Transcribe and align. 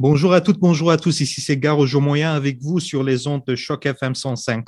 Bonjour 0.00 0.32
à 0.32 0.40
toutes, 0.40 0.58
bonjour 0.58 0.90
à 0.90 0.96
tous. 0.96 1.20
Ici 1.20 1.42
c'est 1.42 1.58
Gare 1.58 1.76
Moyen 2.00 2.32
avec 2.32 2.62
vous 2.62 2.80
sur 2.80 3.04
les 3.04 3.26
ondes 3.26 3.42
de 3.46 3.54
Choc 3.54 3.84
FM 3.84 4.14
105 4.14 4.64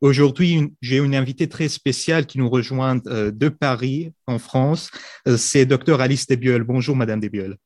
Aujourd'hui, 0.00 0.72
j'ai 0.80 0.98
une 0.98 1.16
invitée 1.16 1.48
très 1.48 1.66
spéciale 1.66 2.24
qui 2.24 2.38
nous 2.38 2.48
rejoint 2.48 3.00
euh, 3.08 3.32
de 3.32 3.48
Paris, 3.48 4.12
en 4.28 4.38
France. 4.38 4.92
Euh, 5.26 5.36
c'est 5.36 5.66
Dr 5.66 6.00
Alice 6.00 6.28
Desbioles. 6.28 6.62
Bonjour, 6.62 6.94
Madame 6.94 7.18
Desbioles. 7.18 7.56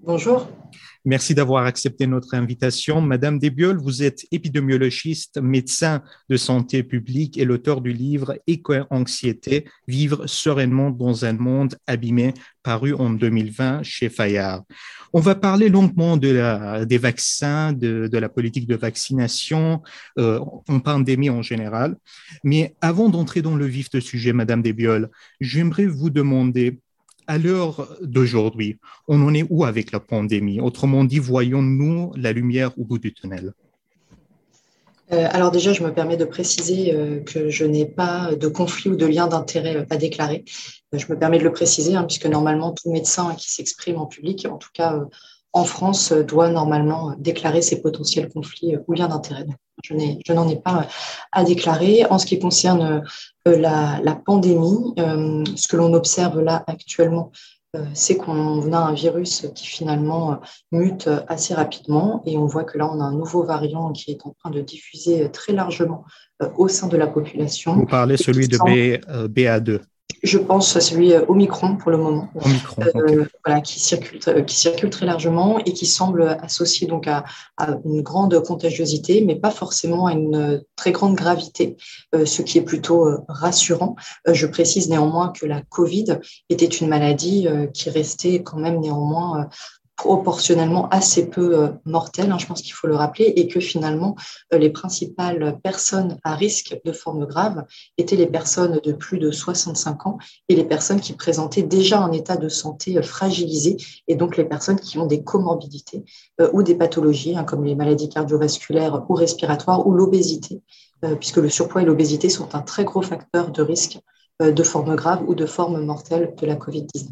Bonjour. 0.00 0.48
Merci 1.08 1.34
d'avoir 1.34 1.64
accepté 1.64 2.06
notre 2.06 2.34
invitation. 2.34 3.00
Madame 3.00 3.38
Desbioles, 3.38 3.78
vous 3.78 4.02
êtes 4.02 4.26
épidémiologiste, 4.30 5.40
médecin 5.40 6.02
de 6.28 6.36
santé 6.36 6.82
publique 6.82 7.38
et 7.38 7.46
l'auteur 7.46 7.80
du 7.80 7.94
livre 7.94 8.38
Éco-anxiété, 8.46 9.64
vivre 9.86 10.26
sereinement 10.26 10.90
dans 10.90 11.24
un 11.24 11.32
monde 11.32 11.76
abîmé, 11.86 12.34
paru 12.62 12.92
en 12.92 13.08
2020 13.08 13.84
chez 13.84 14.10
Fayard. 14.10 14.64
On 15.14 15.20
va 15.20 15.34
parler 15.34 15.70
longuement 15.70 16.18
de 16.18 16.28
la, 16.28 16.84
des 16.84 16.98
vaccins, 16.98 17.72
de, 17.72 18.10
la 18.12 18.28
politique 18.28 18.66
de 18.66 18.76
vaccination 18.76 19.80
euh, 20.18 20.38
en 20.68 20.78
pandémie 20.78 21.30
en 21.30 21.40
général. 21.40 21.96
Mais 22.44 22.76
avant 22.82 23.08
d'entrer 23.08 23.40
dans 23.40 23.56
le 23.56 23.64
vif 23.64 23.88
du 23.88 24.02
sujet, 24.02 24.34
Madame 24.34 24.60
Desbioles, 24.60 25.08
j'aimerais 25.40 25.86
vous 25.86 26.10
demander 26.10 26.80
à 27.28 27.38
l'heure 27.38 27.86
d'aujourd'hui, 28.02 28.78
on 29.06 29.22
en 29.22 29.32
est 29.34 29.46
où 29.50 29.64
avec 29.64 29.92
la 29.92 30.00
pandémie? 30.00 30.60
Autrement 30.60 31.04
dit, 31.04 31.18
voyons-nous 31.18 32.12
la 32.16 32.32
lumière 32.32 32.72
au 32.78 32.84
bout 32.84 32.98
du 32.98 33.12
tunnel? 33.12 33.52
Euh, 35.12 35.26
alors 35.30 35.50
déjà, 35.50 35.72
je 35.72 35.82
me 35.82 35.92
permets 35.92 36.16
de 36.16 36.24
préciser 36.24 36.94
euh, 36.94 37.20
que 37.20 37.50
je 37.50 37.64
n'ai 37.64 37.86
pas 37.86 38.34
de 38.34 38.48
conflit 38.48 38.90
ou 38.90 38.96
de 38.96 39.06
lien 39.06 39.26
d'intérêt 39.26 39.86
à 39.88 39.96
déclarer. 39.96 40.44
Euh, 40.94 40.98
je 40.98 41.06
me 41.10 41.18
permets 41.18 41.38
de 41.38 41.44
le 41.44 41.52
préciser, 41.52 41.94
hein, 41.96 42.04
puisque 42.04 42.26
normalement, 42.26 42.72
tout 42.72 42.90
médecin 42.90 43.34
qui 43.34 43.52
s'exprime 43.52 43.96
en 43.98 44.06
public, 44.06 44.46
en 44.50 44.56
tout 44.56 44.70
cas 44.72 45.00
en 45.52 45.64
France, 45.64 46.12
doit 46.12 46.50
normalement 46.50 47.14
déclarer 47.18 47.62
ses 47.62 47.80
potentiels 47.80 48.28
conflits 48.28 48.76
ou 48.86 48.92
liens 48.94 49.08
d'intérêt. 49.08 49.46
Je 49.82 50.32
n'en 50.32 50.48
ai, 50.48 50.56
pas 50.56 50.86
à 51.32 51.44
déclarer. 51.44 52.04
En 52.10 52.18
ce 52.18 52.26
qui 52.26 52.38
concerne 52.38 53.02
la, 53.46 54.00
la 54.02 54.14
pandémie, 54.14 54.94
ce 54.96 55.68
que 55.68 55.76
l'on 55.76 55.94
observe 55.94 56.40
là 56.40 56.64
actuellement, 56.66 57.32
euh, 57.76 57.84
c'est 57.92 58.16
qu'on 58.16 58.72
a 58.72 58.78
un 58.78 58.94
virus 58.94 59.46
qui 59.54 59.66
finalement 59.66 60.32
euh, 60.32 60.36
mute 60.72 61.10
assez 61.28 61.52
rapidement 61.52 62.22
et 62.24 62.38
on 62.38 62.46
voit 62.46 62.64
que 62.64 62.78
là, 62.78 62.90
on 62.90 62.98
a 62.98 63.04
un 63.04 63.12
nouveau 63.12 63.42
variant 63.42 63.92
qui 63.92 64.10
est 64.10 64.24
en 64.24 64.34
train 64.40 64.48
de 64.50 64.62
diffuser 64.62 65.30
très 65.30 65.52
largement 65.52 66.06
euh, 66.42 66.48
au 66.56 66.68
sein 66.68 66.88
de 66.88 66.96
la 66.96 67.06
population. 67.06 67.74
Vous 67.74 67.84
parlez 67.84 68.16
celui 68.16 68.48
de 68.48 68.56
BA2 68.56 69.80
je 70.22 70.38
pense 70.38 70.74
à 70.76 70.80
celui 70.80 71.12
euh, 71.12 71.24
Omicron 71.28 71.76
pour 71.76 71.90
le 71.90 71.98
moment, 71.98 72.28
euh, 72.78 73.24
voilà, 73.44 73.60
qui, 73.60 73.78
circule, 73.78 74.18
euh, 74.28 74.42
qui 74.42 74.56
circule 74.56 74.90
très 74.90 75.06
largement 75.06 75.58
et 75.60 75.72
qui 75.72 75.86
semble 75.86 76.36
associé 76.42 76.86
donc 76.86 77.06
à, 77.06 77.24
une 77.84 78.02
grande 78.02 78.42
contagiosité, 78.42 79.22
mais 79.24 79.36
pas 79.36 79.50
forcément 79.50 80.06
à 80.06 80.12
une 80.12 80.62
très 80.76 80.92
grande 80.92 81.16
gravité, 81.16 81.76
ce 82.12 82.42
qui 82.42 82.58
est 82.58 82.62
plutôt 82.62 83.08
rassurant. 83.28 83.96
je 84.30 84.46
précise 84.46 84.88
néanmoins 84.88 85.30
que 85.30 85.44
la 85.44 85.62
Covid 85.62 86.18
était 86.50 86.66
une 86.66 86.88
maladie 86.88 87.48
qui 87.74 87.90
restait 87.90 88.42
quand 88.44 88.58
même 88.58 88.78
néanmoins 88.78 89.48
proportionnellement 89.98 90.88
assez 90.90 91.28
peu 91.28 91.58
euh, 91.58 91.68
mortels, 91.84 92.30
hein, 92.30 92.38
je 92.38 92.46
pense 92.46 92.62
qu'il 92.62 92.72
faut 92.72 92.86
le 92.86 92.94
rappeler, 92.94 93.32
et 93.36 93.48
que 93.48 93.58
finalement, 93.58 94.14
euh, 94.54 94.58
les 94.58 94.70
principales 94.70 95.58
personnes 95.60 96.18
à 96.22 96.36
risque 96.36 96.78
de 96.84 96.92
forme 96.92 97.26
grave 97.26 97.64
étaient 97.98 98.16
les 98.16 98.28
personnes 98.28 98.80
de 98.82 98.92
plus 98.92 99.18
de 99.18 99.32
65 99.32 100.06
ans 100.06 100.18
et 100.48 100.54
les 100.54 100.64
personnes 100.64 101.00
qui 101.00 101.14
présentaient 101.14 101.64
déjà 101.64 102.00
un 102.00 102.12
état 102.12 102.36
de 102.36 102.48
santé 102.48 102.96
euh, 102.96 103.02
fragilisé, 103.02 103.76
et 104.06 104.14
donc 104.14 104.36
les 104.36 104.44
personnes 104.44 104.78
qui 104.78 104.98
ont 104.98 105.06
des 105.06 105.24
comorbidités 105.24 106.04
ou 106.52 106.62
des 106.62 106.76
pathologies, 106.76 107.36
hein, 107.36 107.42
comme 107.42 107.64
les 107.64 107.74
maladies 107.74 108.08
cardiovasculaires 108.08 109.04
ou 109.08 109.14
respiratoires 109.14 109.86
ou 109.86 109.92
l'obésité, 109.92 110.62
puisque 111.18 111.38
le 111.38 111.48
surpoids 111.48 111.82
et 111.82 111.84
l'obésité 111.84 112.28
sont 112.28 112.54
un 112.54 112.62
très 112.62 112.84
gros 112.84 113.02
facteur 113.02 113.50
de 113.50 113.62
risque 113.62 113.98
de 114.40 114.62
forme 114.62 114.94
grave 114.94 115.24
ou 115.26 115.34
de 115.34 115.46
forme 115.46 115.84
mortelle 115.84 116.34
de 116.40 116.46
la 116.46 116.54
COVID-19. 116.54 117.08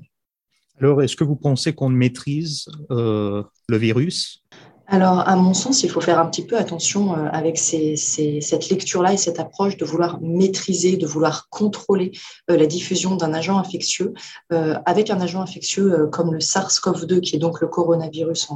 Alors, 0.80 1.02
est-ce 1.02 1.16
que 1.16 1.24
vous 1.24 1.36
pensez 1.36 1.72
qu'on 1.72 1.88
maîtrise 1.88 2.66
euh, 2.90 3.42
le 3.68 3.76
virus? 3.78 4.42
Alors, 4.88 5.28
à 5.28 5.34
mon 5.34 5.52
sens, 5.52 5.82
il 5.82 5.90
faut 5.90 6.00
faire 6.00 6.20
un 6.20 6.26
petit 6.26 6.46
peu 6.46 6.56
attention 6.56 7.14
euh, 7.14 7.28
avec 7.32 7.58
cette 7.58 8.68
lecture-là 8.70 9.14
et 9.14 9.16
cette 9.16 9.40
approche 9.40 9.76
de 9.78 9.84
vouloir 9.84 10.20
maîtriser, 10.20 10.96
de 10.96 11.06
vouloir 11.06 11.48
contrôler 11.48 12.12
euh, 12.50 12.56
la 12.56 12.66
diffusion 12.66 13.16
d'un 13.16 13.34
agent 13.34 13.58
infectieux. 13.58 14.14
Avec 14.50 15.10
un 15.10 15.20
agent 15.20 15.40
infectieux 15.40 16.06
comme 16.12 16.32
le 16.32 16.38
SARS-CoV-2, 16.38 17.20
qui 17.20 17.34
est 17.34 17.38
donc 17.38 17.60
le 17.60 17.66
coronavirus 17.66 18.48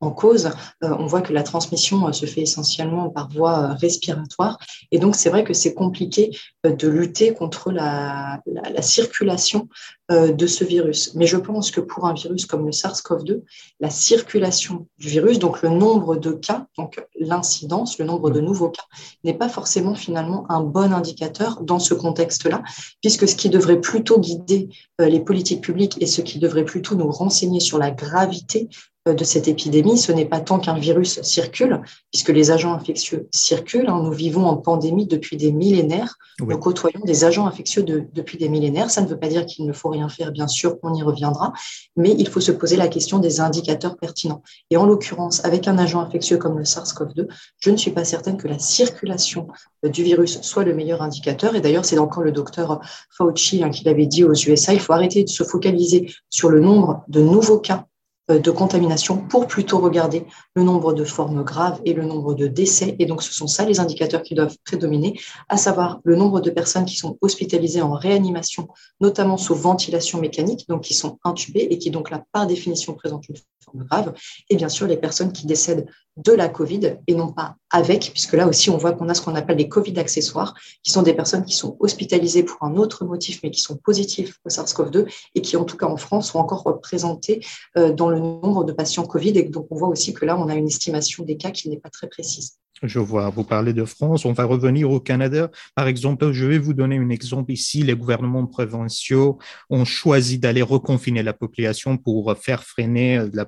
en, 0.00 0.10
cause, 0.10 0.50
on 0.82 1.06
voit 1.06 1.20
que 1.20 1.32
la 1.32 1.42
transmission 1.42 2.12
se 2.12 2.26
fait 2.26 2.42
essentiellement 2.42 3.10
par 3.10 3.28
voie 3.28 3.74
respiratoire. 3.74 4.58
Et 4.90 4.98
donc, 4.98 5.14
c'est 5.14 5.30
vrai 5.30 5.44
que 5.44 5.54
c'est 5.54 5.74
compliqué 5.74 6.36
de 6.64 6.88
lutter 6.88 7.32
contre 7.32 7.70
la 7.70 8.42
circulation 8.80 9.68
de 10.08 10.46
ce 10.46 10.62
virus. 10.62 11.14
Mais 11.14 11.26
je 11.26 11.36
pense 11.36 11.70
que 11.70 11.80
pour 11.80 12.06
un 12.06 12.14
virus 12.14 12.46
comme 12.46 12.64
le 12.64 12.70
SARS-CoV-2, 12.70 13.42
la 13.80 13.90
circulation 13.90 14.86
du 14.98 15.08
virus, 15.08 15.38
donc 15.38 15.62
le 15.62 15.68
nombre 15.68 16.16
de 16.16 16.30
cas, 16.30 16.66
donc 16.78 17.04
l'incidence, 17.18 17.98
le 17.98 18.04
nombre 18.04 18.30
de 18.30 18.40
nouveaux 18.40 18.70
cas, 18.70 18.84
n'est 19.24 19.34
pas 19.34 19.48
forcément 19.48 19.94
finalement 19.94 20.46
un 20.48 20.62
bon 20.62 20.92
indicateur 20.92 21.60
dans 21.62 21.78
ce 21.78 21.94
contexte-là, 21.94 22.62
puisque 23.00 23.26
ce 23.26 23.34
qui 23.34 23.48
devrait 23.48 23.80
plutôt 23.80 24.20
guider 24.20 24.68
euh, 25.00 25.06
les 25.06 25.20
politiques 25.20 25.62
publiques 25.62 25.96
et 26.00 26.06
ce 26.06 26.20
qui 26.20 26.38
devrait 26.38 26.64
plutôt 26.64 26.94
nous 26.94 27.10
renseigner 27.10 27.60
sur 27.60 27.78
la 27.78 27.90
gravité 27.90 28.68
euh, 28.70 28.95
de 29.14 29.24
cette 29.24 29.48
épidémie, 29.48 29.98
ce 29.98 30.12
n'est 30.12 30.24
pas 30.24 30.40
tant 30.40 30.58
qu'un 30.58 30.78
virus 30.78 31.20
circule, 31.22 31.80
puisque 32.12 32.30
les 32.30 32.50
agents 32.50 32.72
infectieux 32.72 33.28
circulent. 33.30 33.88
Hein. 33.88 34.02
Nous 34.02 34.12
vivons 34.12 34.46
en 34.46 34.56
pandémie 34.56 35.06
depuis 35.06 35.36
des 35.36 35.52
millénaires. 35.52 36.16
Nous 36.40 36.58
côtoyons 36.58 37.00
des 37.04 37.24
agents 37.24 37.46
infectieux 37.46 37.82
depuis 37.82 38.38
des 38.38 38.48
millénaires. 38.48 38.90
Ça 38.90 39.00
ne 39.00 39.06
veut 39.06 39.18
pas 39.18 39.28
dire 39.28 39.46
qu'il 39.46 39.66
ne 39.66 39.72
faut 39.72 39.88
rien 39.88 40.08
faire, 40.08 40.32
bien 40.32 40.48
sûr, 40.48 40.76
on 40.82 40.94
y 40.94 41.02
reviendra, 41.02 41.52
mais 41.96 42.14
il 42.18 42.28
faut 42.28 42.40
se 42.40 42.52
poser 42.52 42.76
la 42.76 42.88
question 42.88 43.18
des 43.18 43.40
indicateurs 43.40 43.96
pertinents. 43.96 44.42
Et 44.70 44.76
en 44.76 44.86
l'occurrence, 44.86 45.44
avec 45.44 45.68
un 45.68 45.78
agent 45.78 46.00
infectieux 46.00 46.36
comme 46.36 46.58
le 46.58 46.64
SARS-CoV-2, 46.64 47.28
je 47.58 47.70
ne 47.70 47.76
suis 47.76 47.90
pas 47.90 48.04
certaine 48.04 48.36
que 48.36 48.48
la 48.48 48.58
circulation 48.58 49.48
du 49.84 50.02
virus 50.02 50.40
soit 50.42 50.64
le 50.64 50.74
meilleur 50.74 51.02
indicateur. 51.02 51.54
Et 51.54 51.60
d'ailleurs, 51.60 51.84
c'est 51.84 51.98
encore 51.98 52.22
le 52.22 52.32
docteur 52.32 52.80
Fauci 53.10 53.62
hein, 53.62 53.70
qui 53.70 53.84
l'avait 53.84 54.06
dit 54.06 54.24
aux 54.24 54.34
USA, 54.34 54.74
il 54.74 54.80
faut 54.80 54.92
arrêter 54.92 55.24
de 55.24 55.28
se 55.28 55.44
focaliser 55.44 56.12
sur 56.30 56.48
le 56.48 56.60
nombre 56.60 57.04
de 57.08 57.20
nouveaux 57.20 57.58
cas 57.58 57.85
de 58.28 58.50
contamination 58.50 59.18
pour 59.18 59.46
plutôt 59.46 59.78
regarder 59.78 60.26
le 60.54 60.62
nombre 60.62 60.92
de 60.92 61.04
formes 61.04 61.44
graves 61.44 61.80
et 61.84 61.92
le 61.92 62.04
nombre 62.04 62.34
de 62.34 62.46
décès. 62.46 62.96
Et 62.98 63.06
donc, 63.06 63.22
ce 63.22 63.32
sont 63.32 63.46
ça 63.46 63.64
les 63.64 63.78
indicateurs 63.78 64.22
qui 64.22 64.34
doivent 64.34 64.56
prédominer, 64.64 65.18
à 65.48 65.56
savoir 65.56 66.00
le 66.04 66.16
nombre 66.16 66.40
de 66.40 66.50
personnes 66.50 66.84
qui 66.84 66.96
sont 66.96 67.18
hospitalisées 67.20 67.82
en 67.82 67.92
réanimation, 67.92 68.68
notamment 69.00 69.36
sous 69.36 69.54
ventilation 69.54 70.20
mécanique, 70.20 70.66
donc 70.68 70.82
qui 70.82 70.94
sont 70.94 71.18
intubées 71.24 71.68
et 71.70 71.78
qui 71.78 71.90
donc 71.90 72.10
là, 72.10 72.24
par 72.32 72.46
définition, 72.46 72.94
présentent 72.94 73.28
une 73.28 73.36
forme 73.64 73.84
grave, 73.84 74.14
et 74.50 74.56
bien 74.56 74.68
sûr 74.68 74.86
les 74.86 74.96
personnes 74.96 75.32
qui 75.32 75.46
décèdent 75.46 75.86
de 76.16 76.32
la 76.32 76.48
Covid 76.48 76.98
et 77.06 77.14
non 77.14 77.32
pas 77.32 77.56
avec, 77.70 78.10
puisque 78.12 78.32
là 78.32 78.46
aussi 78.46 78.70
on 78.70 78.76
voit 78.76 78.92
qu'on 78.92 79.08
a 79.08 79.14
ce 79.14 79.20
qu'on 79.20 79.34
appelle 79.34 79.56
des 79.56 79.68
Covid 79.68 79.98
accessoires, 79.98 80.54
qui 80.82 80.90
sont 80.90 81.02
des 81.02 81.14
personnes 81.14 81.44
qui 81.44 81.54
sont 81.54 81.76
hospitalisées 81.80 82.42
pour 82.42 82.62
un 82.62 82.76
autre 82.76 83.04
motif, 83.04 83.40
mais 83.42 83.50
qui 83.50 83.60
sont 83.60 83.76
positifs 83.76 84.38
au 84.44 84.48
SARS-CoV-2 84.48 85.06
et 85.34 85.40
qui, 85.42 85.56
en 85.56 85.64
tout 85.64 85.76
cas 85.76 85.86
en 85.86 85.96
France, 85.96 86.30
sont 86.32 86.38
encore 86.38 86.62
représentées 86.62 87.44
euh, 87.76 87.92
dans 87.92 88.08
le 88.08 88.18
nombre 88.18 88.64
de 88.64 88.72
patients 88.72 89.04
Covid. 89.04 89.38
Et 89.38 89.42
donc 89.44 89.66
on 89.70 89.76
voit 89.76 89.88
aussi 89.88 90.14
que 90.14 90.24
là, 90.24 90.38
on 90.38 90.48
a 90.48 90.54
une 90.54 90.66
estimation 90.66 91.24
des 91.24 91.36
cas 91.36 91.50
qui 91.50 91.68
n'est 91.68 91.78
pas 91.78 91.90
très 91.90 92.08
précise. 92.08 92.58
Je 92.82 92.98
vois, 92.98 93.30
vous 93.30 93.44
parlez 93.44 93.72
de 93.72 93.86
France, 93.86 94.26
on 94.26 94.34
va 94.34 94.44
revenir 94.44 94.90
au 94.90 95.00
Canada. 95.00 95.50
Par 95.74 95.86
exemple, 95.86 96.32
je 96.32 96.44
vais 96.44 96.58
vous 96.58 96.74
donner 96.74 96.98
un 96.98 97.08
exemple 97.08 97.50
ici. 97.50 97.82
Les 97.82 97.94
gouvernements 97.94 98.46
provinciaux 98.46 99.38
ont 99.70 99.86
choisi 99.86 100.38
d'aller 100.38 100.60
reconfiner 100.60 101.22
la 101.22 101.32
population 101.32 101.96
pour 101.96 102.36
faire 102.36 102.64
freiner 102.64 103.28
la 103.32 103.46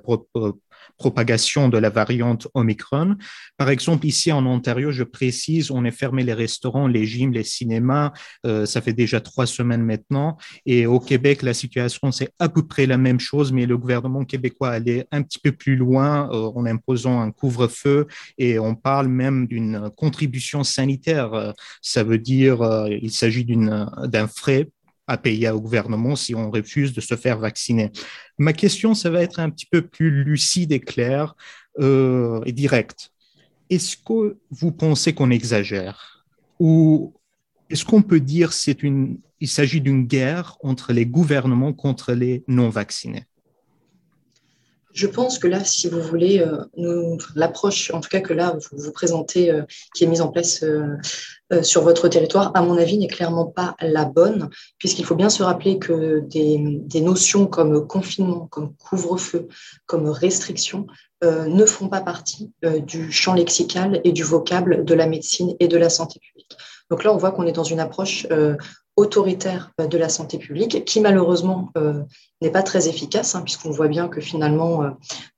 propagation 0.98 1.68
de 1.68 1.78
la 1.78 1.90
variante 1.90 2.48
Omicron. 2.54 3.16
Par 3.56 3.70
exemple, 3.70 4.06
ici 4.06 4.32
en 4.32 4.44
Ontario, 4.44 4.90
je 4.90 5.04
précise, 5.04 5.70
on 5.70 5.84
a 5.84 5.90
fermé 5.90 6.24
les 6.24 6.34
restaurants, 6.34 6.88
les 6.88 7.06
gyms, 7.06 7.32
les 7.32 7.44
cinémas. 7.44 8.12
Euh, 8.44 8.66
ça 8.66 8.80
fait 8.80 8.92
déjà 8.92 9.20
trois 9.20 9.46
semaines 9.46 9.84
maintenant. 9.84 10.36
Et 10.66 10.86
au 10.86 11.00
Québec, 11.00 11.42
la 11.42 11.54
situation, 11.54 12.12
c'est 12.12 12.30
à 12.38 12.48
peu 12.48 12.66
près 12.66 12.86
la 12.86 12.98
même 12.98 13.20
chose, 13.20 13.52
mais 13.52 13.64
le 13.64 13.78
gouvernement 13.78 14.24
québécois 14.24 14.70
allait 14.70 15.06
un 15.12 15.22
petit 15.22 15.38
peu 15.38 15.52
plus 15.52 15.76
loin 15.76 16.28
euh, 16.32 16.50
en 16.54 16.66
imposant 16.66 17.20
un 17.20 17.30
couvre-feu 17.30 18.06
et 18.36 18.58
on 18.58 18.74
parle 18.74 19.08
même 19.08 19.46
d'une 19.46 19.90
contribution 19.96 20.64
sanitaire. 20.64 21.54
Ça 21.80 22.02
veut 22.02 22.18
dire, 22.18 22.62
euh, 22.62 22.88
il 22.90 23.12
s'agit 23.12 23.44
d'un 23.44 24.26
frais 24.26 24.68
à 25.08 25.16
payer 25.16 25.48
au 25.50 25.60
gouvernement 25.60 26.14
si 26.14 26.34
on 26.34 26.50
refuse 26.50 26.92
de 26.92 27.00
se 27.00 27.16
faire 27.16 27.38
vacciner. 27.38 27.90
Ma 28.38 28.52
question, 28.52 28.94
ça 28.94 29.10
va 29.10 29.22
être 29.22 29.40
un 29.40 29.50
petit 29.50 29.66
peu 29.66 29.82
plus 29.82 30.22
lucide 30.22 30.70
et 30.70 30.80
claire 30.80 31.34
euh, 31.80 32.40
et 32.44 32.52
directe. 32.52 33.10
Est-ce 33.70 33.96
que 33.96 34.36
vous 34.50 34.72
pensez 34.72 35.14
qu'on 35.14 35.30
exagère? 35.30 36.24
Ou 36.60 37.14
est-ce 37.70 37.84
qu'on 37.84 38.02
peut 38.02 38.20
dire 38.20 38.52
c'est 38.52 38.82
une, 38.82 39.18
il 39.40 39.48
s'agit 39.48 39.80
d'une 39.80 40.06
guerre 40.06 40.56
entre 40.62 40.92
les 40.92 41.06
gouvernements 41.06 41.72
contre 41.72 42.12
les 42.12 42.44
non 42.48 42.68
vaccinés 42.68 43.27
je 44.98 45.06
pense 45.06 45.38
que 45.38 45.46
là, 45.46 45.62
si 45.62 45.88
vous 45.88 46.02
voulez, 46.02 46.40
euh, 46.40 47.16
l'approche, 47.36 47.92
en 47.92 48.00
tout 48.00 48.08
cas 48.08 48.18
que 48.18 48.32
là, 48.34 48.56
vous 48.72 48.82
vous 48.82 48.90
présentez, 48.90 49.48
euh, 49.48 49.62
qui 49.94 50.02
est 50.02 50.08
mise 50.08 50.20
en 50.20 50.26
place 50.26 50.64
euh, 50.64 50.96
sur 51.62 51.82
votre 51.82 52.08
territoire, 52.08 52.50
à 52.56 52.62
mon 52.62 52.76
avis, 52.76 52.98
n'est 52.98 53.06
clairement 53.06 53.46
pas 53.46 53.76
la 53.80 54.04
bonne, 54.04 54.50
puisqu'il 54.78 55.04
faut 55.04 55.14
bien 55.14 55.30
se 55.30 55.44
rappeler 55.44 55.78
que 55.78 56.18
des, 56.26 56.58
des 56.80 57.00
notions 57.00 57.46
comme 57.46 57.86
confinement, 57.86 58.48
comme 58.48 58.74
couvre-feu, 58.74 59.46
comme 59.86 60.08
restriction 60.08 60.88
ne 61.22 61.64
font 61.64 61.88
pas 61.88 62.00
partie 62.00 62.52
du 62.62 63.10
champ 63.10 63.34
lexical 63.34 64.00
et 64.04 64.12
du 64.12 64.22
vocable 64.22 64.84
de 64.84 64.94
la 64.94 65.06
médecine 65.06 65.54
et 65.58 65.66
de 65.66 65.76
la 65.76 65.88
santé 65.88 66.20
publique. 66.20 66.56
Donc 66.90 67.02
là, 67.02 67.12
on 67.12 67.16
voit 67.16 67.32
qu'on 67.32 67.46
est 67.46 67.52
dans 67.52 67.64
une 67.64 67.80
approche 67.80 68.26
autoritaire 68.98 69.70
de 69.78 69.96
la 69.96 70.08
santé 70.08 70.38
publique 70.38 70.84
qui 70.84 71.00
malheureusement 71.00 71.72
n'est 72.40 72.50
pas 72.50 72.62
très 72.62 72.88
efficace, 72.88 73.34
hein, 73.34 73.42
puisqu'on 73.42 73.70
voit 73.70 73.88
bien 73.88 74.08
que 74.08 74.20
finalement, 74.20 74.82
euh, 74.82 74.90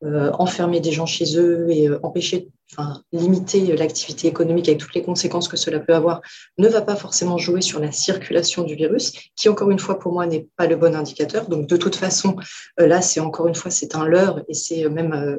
euh, 0.04 0.30
enfermer 0.38 0.80
des 0.80 0.92
gens 0.92 1.06
chez 1.06 1.38
eux 1.38 1.66
et 1.70 1.88
euh, 1.88 1.98
empêcher, 2.02 2.48
limiter 3.12 3.76
l'activité 3.76 4.28
économique 4.28 4.69
avec 4.69 4.81
toutes 4.81 4.94
les 4.94 5.02
conséquences 5.02 5.49
que 5.49 5.56
cela 5.56 5.81
peut 5.81 5.94
avoir, 5.94 6.20
ne 6.58 6.69
va 6.69 6.82
pas 6.82 6.96
forcément 6.96 7.38
jouer 7.38 7.61
sur 7.61 7.81
la 7.81 7.93
circulation 7.93 8.62
du 8.62 8.75
virus, 8.75 9.12
qui 9.37 9.49
encore 9.49 9.70
une 9.70 9.78
fois 9.78 9.99
pour 9.99 10.12
moi 10.12 10.26
n'est 10.26 10.49
pas 10.56 10.67
le 10.67 10.76
bon 10.76 10.94
indicateur. 10.94 11.49
Donc 11.49 11.67
de 11.67 11.76
toute 11.76 11.96
façon, 11.96 12.37
là 12.78 13.02
c'est 13.02 13.20
encore 13.20 13.49
une 13.49 13.55
fois 13.55 13.70
c'est 13.70 13.94
un 13.94 14.06
leurre 14.06 14.43
et 14.49 14.55
c'est 14.55 14.88
même 14.88 15.38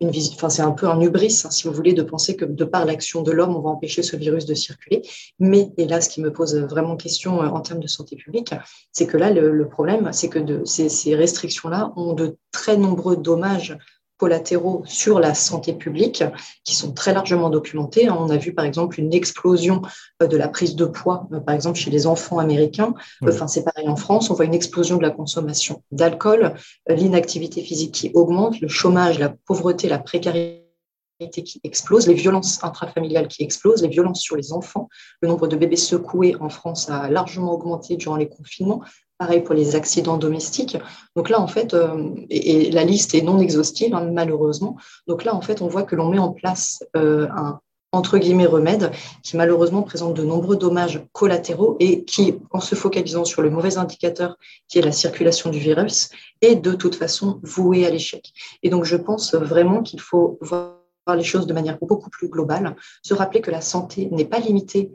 une 0.00 0.10
enfin 0.34 0.48
c'est 0.48 0.62
un 0.62 0.72
peu 0.72 0.88
un 0.88 1.00
hubris, 1.00 1.42
hein, 1.44 1.50
si 1.50 1.66
vous 1.66 1.72
voulez, 1.72 1.92
de 1.92 2.02
penser 2.02 2.36
que 2.36 2.44
de 2.44 2.64
par 2.64 2.84
l'action 2.84 3.22
de 3.22 3.32
l'homme, 3.32 3.56
on 3.56 3.60
va 3.60 3.70
empêcher 3.70 4.02
ce 4.02 4.16
virus 4.16 4.46
de 4.46 4.54
circuler. 4.54 5.02
Mais 5.38 5.70
et 5.76 5.86
là, 5.86 6.00
ce 6.00 6.08
qui 6.08 6.20
me 6.20 6.32
pose 6.32 6.56
vraiment 6.56 6.96
question 6.96 7.40
en 7.40 7.60
termes 7.60 7.80
de 7.80 7.86
santé 7.88 8.16
publique, 8.16 8.54
c'est 8.92 9.06
que 9.06 9.16
là 9.16 9.30
le, 9.30 9.68
problème, 9.68 10.12
c'est 10.12 10.28
que 10.28 10.64
ces, 10.64 11.14
restrictions-là 11.14 11.92
ont 11.96 12.14
de 12.14 12.36
très 12.50 12.76
nombreux 12.76 13.16
dommages 13.16 13.76
collatéraux 14.22 14.84
sur 14.86 15.18
la 15.18 15.34
santé 15.34 15.72
publique 15.72 16.22
qui 16.62 16.76
sont 16.76 16.92
très 16.92 17.12
largement 17.12 17.50
documentés. 17.50 18.08
On 18.08 18.30
a 18.30 18.36
vu 18.36 18.54
par 18.54 18.64
exemple 18.64 19.00
une 19.00 19.12
explosion 19.12 19.82
euh, 20.22 20.28
de 20.28 20.36
la 20.36 20.46
prise 20.46 20.76
de 20.76 20.84
poids, 20.84 21.26
euh, 21.32 21.40
par 21.40 21.56
exemple 21.56 21.76
chez 21.76 21.90
les 21.90 22.06
enfants 22.06 22.38
américains. 22.38 22.94
Enfin, 23.26 23.48
c'est 23.48 23.64
pareil 23.64 23.88
en 23.88 23.96
France. 23.96 24.30
On 24.30 24.34
voit 24.34 24.44
une 24.44 24.54
explosion 24.54 24.96
de 24.96 25.02
la 25.02 25.10
consommation 25.10 25.82
d'alcool, 25.90 26.54
euh, 26.88 26.94
l'inactivité 26.94 27.62
physique 27.62 27.90
qui 27.90 28.12
augmente, 28.14 28.60
le 28.60 28.68
chômage, 28.68 29.18
la 29.18 29.34
pauvreté, 29.44 29.88
la 29.88 29.98
précarité 29.98 30.62
qui 31.30 31.60
explose, 31.64 32.06
les 32.06 32.14
violences 32.14 32.62
intrafamiliales 32.62 33.26
qui 33.26 33.42
explosent, 33.42 33.82
les 33.82 33.88
violences 33.88 34.20
sur 34.20 34.36
les 34.36 34.52
enfants. 34.52 34.88
Le 35.20 35.26
nombre 35.26 35.48
de 35.48 35.56
bébés 35.56 35.76
secoués 35.76 36.36
en 36.38 36.48
France 36.48 36.88
a 36.90 37.10
largement 37.10 37.52
augmenté 37.52 37.96
durant 37.96 38.16
les 38.16 38.28
confinements. 38.28 38.82
Pareil 39.18 39.42
pour 39.42 39.54
les 39.54 39.76
accidents 39.76 40.16
domestiques. 40.16 40.76
Donc 41.14 41.28
là, 41.28 41.40
en 41.40 41.46
fait, 41.46 41.74
euh, 41.74 42.10
et, 42.28 42.70
la 42.70 42.84
liste 42.84 43.14
est 43.14 43.22
non 43.22 43.38
exhaustive, 43.38 43.94
hein, 43.94 44.10
malheureusement. 44.12 44.76
Donc 45.06 45.24
là, 45.24 45.34
en 45.34 45.40
fait, 45.40 45.62
on 45.62 45.68
voit 45.68 45.84
que 45.84 45.94
l'on 45.94 46.08
met 46.08 46.18
en 46.18 46.32
place 46.32 46.84
euh, 46.96 47.28
un 47.36 47.60
entre 47.92 48.16
guillemets 48.16 48.46
remède 48.46 48.90
qui 49.22 49.36
malheureusement 49.36 49.82
présente 49.82 50.14
de 50.14 50.24
nombreux 50.24 50.56
dommages 50.56 51.06
collatéraux 51.12 51.76
et 51.78 52.04
qui, 52.04 52.38
en 52.50 52.60
se 52.60 52.74
focalisant 52.74 53.24
sur 53.24 53.42
le 53.42 53.50
mauvais 53.50 53.76
indicateur 53.76 54.36
qui 54.66 54.78
est 54.78 54.82
la 54.82 54.92
circulation 54.92 55.50
du 55.50 55.58
virus, 55.58 56.08
est 56.40 56.56
de 56.56 56.72
toute 56.72 56.94
façon 56.94 57.38
voué 57.42 57.86
à 57.86 57.90
l'échec. 57.90 58.32
Et 58.62 58.70
donc 58.70 58.84
je 58.84 58.96
pense 58.96 59.34
vraiment 59.34 59.82
qu'il 59.82 60.00
faut 60.00 60.38
voir 60.40 60.78
les 61.14 61.24
choses 61.24 61.46
de 61.46 61.52
manière 61.52 61.78
beaucoup 61.80 62.10
plus 62.10 62.28
globale, 62.28 62.76
se 63.02 63.12
rappeler 63.12 63.40
que 63.40 63.50
la 63.50 63.60
santé 63.60 64.08
n'est 64.10 64.24
pas 64.24 64.38
limitée 64.38 64.92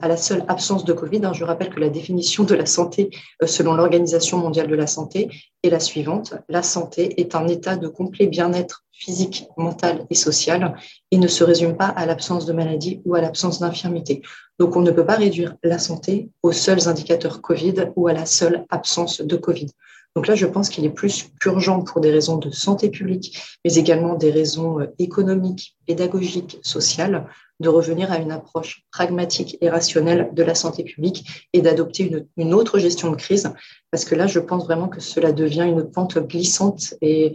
à 0.00 0.08
la 0.08 0.16
seule 0.16 0.44
absence 0.48 0.84
de 0.84 0.92
Covid. 0.92 1.20
Hein. 1.24 1.32
Je 1.32 1.44
rappelle 1.44 1.70
que 1.70 1.80
la 1.80 1.88
définition 1.90 2.44
de 2.44 2.54
la 2.54 2.66
santé, 2.66 3.10
euh, 3.42 3.46
selon 3.46 3.74
l'Organisation 3.74 4.38
mondiale 4.38 4.68
de 4.68 4.74
la 4.74 4.86
santé, 4.86 5.28
est 5.62 5.70
la 5.70 5.80
suivante. 5.80 6.34
La 6.48 6.62
santé 6.62 7.20
est 7.20 7.34
un 7.34 7.46
état 7.48 7.76
de 7.76 7.88
complet 7.88 8.26
bien-être 8.26 8.84
physique, 8.92 9.46
mental 9.56 10.06
et 10.10 10.14
social 10.14 10.74
et 11.10 11.18
ne 11.18 11.28
se 11.28 11.44
résume 11.44 11.76
pas 11.76 11.86
à 11.86 12.06
l'absence 12.06 12.46
de 12.46 12.52
maladie 12.52 13.00
ou 13.04 13.14
à 13.14 13.20
l'absence 13.20 13.60
d'infirmité. 13.60 14.22
Donc, 14.58 14.74
on 14.74 14.80
ne 14.80 14.90
peut 14.90 15.06
pas 15.06 15.14
réduire 15.14 15.54
la 15.62 15.78
santé 15.78 16.30
aux 16.42 16.52
seuls 16.52 16.88
indicateurs 16.88 17.40
Covid 17.40 17.92
ou 17.94 18.08
à 18.08 18.12
la 18.12 18.26
seule 18.26 18.64
absence 18.70 19.20
de 19.20 19.36
Covid. 19.36 19.68
Donc 20.16 20.26
là, 20.26 20.34
je 20.34 20.46
pense 20.46 20.68
qu'il 20.68 20.84
est 20.84 20.90
plus 20.90 21.30
qu'urgent 21.40 21.82
pour 21.82 22.00
des 22.00 22.10
raisons 22.10 22.38
de 22.38 22.50
santé 22.50 22.90
publique, 22.90 23.38
mais 23.64 23.74
également 23.74 24.14
des 24.14 24.32
raisons 24.32 24.80
euh, 24.80 24.86
économiques, 24.98 25.76
pédagogiques, 25.86 26.58
sociales, 26.62 27.28
de 27.60 27.68
revenir 27.68 28.12
à 28.12 28.18
une 28.18 28.30
approche 28.30 28.84
pragmatique 28.92 29.58
et 29.60 29.68
rationnelle 29.68 30.30
de 30.32 30.42
la 30.42 30.54
santé 30.54 30.84
publique 30.84 31.48
et 31.52 31.60
d'adopter 31.60 32.26
une, 32.36 32.54
autre 32.54 32.78
gestion 32.78 33.10
de 33.10 33.16
crise, 33.16 33.52
parce 33.90 34.04
que 34.04 34.14
là, 34.14 34.26
je 34.26 34.38
pense 34.38 34.64
vraiment 34.64 34.88
que 34.88 35.00
cela 35.00 35.32
devient 35.32 35.66
une 35.68 35.90
pente 35.90 36.18
glissante 36.18 36.94
et 37.00 37.34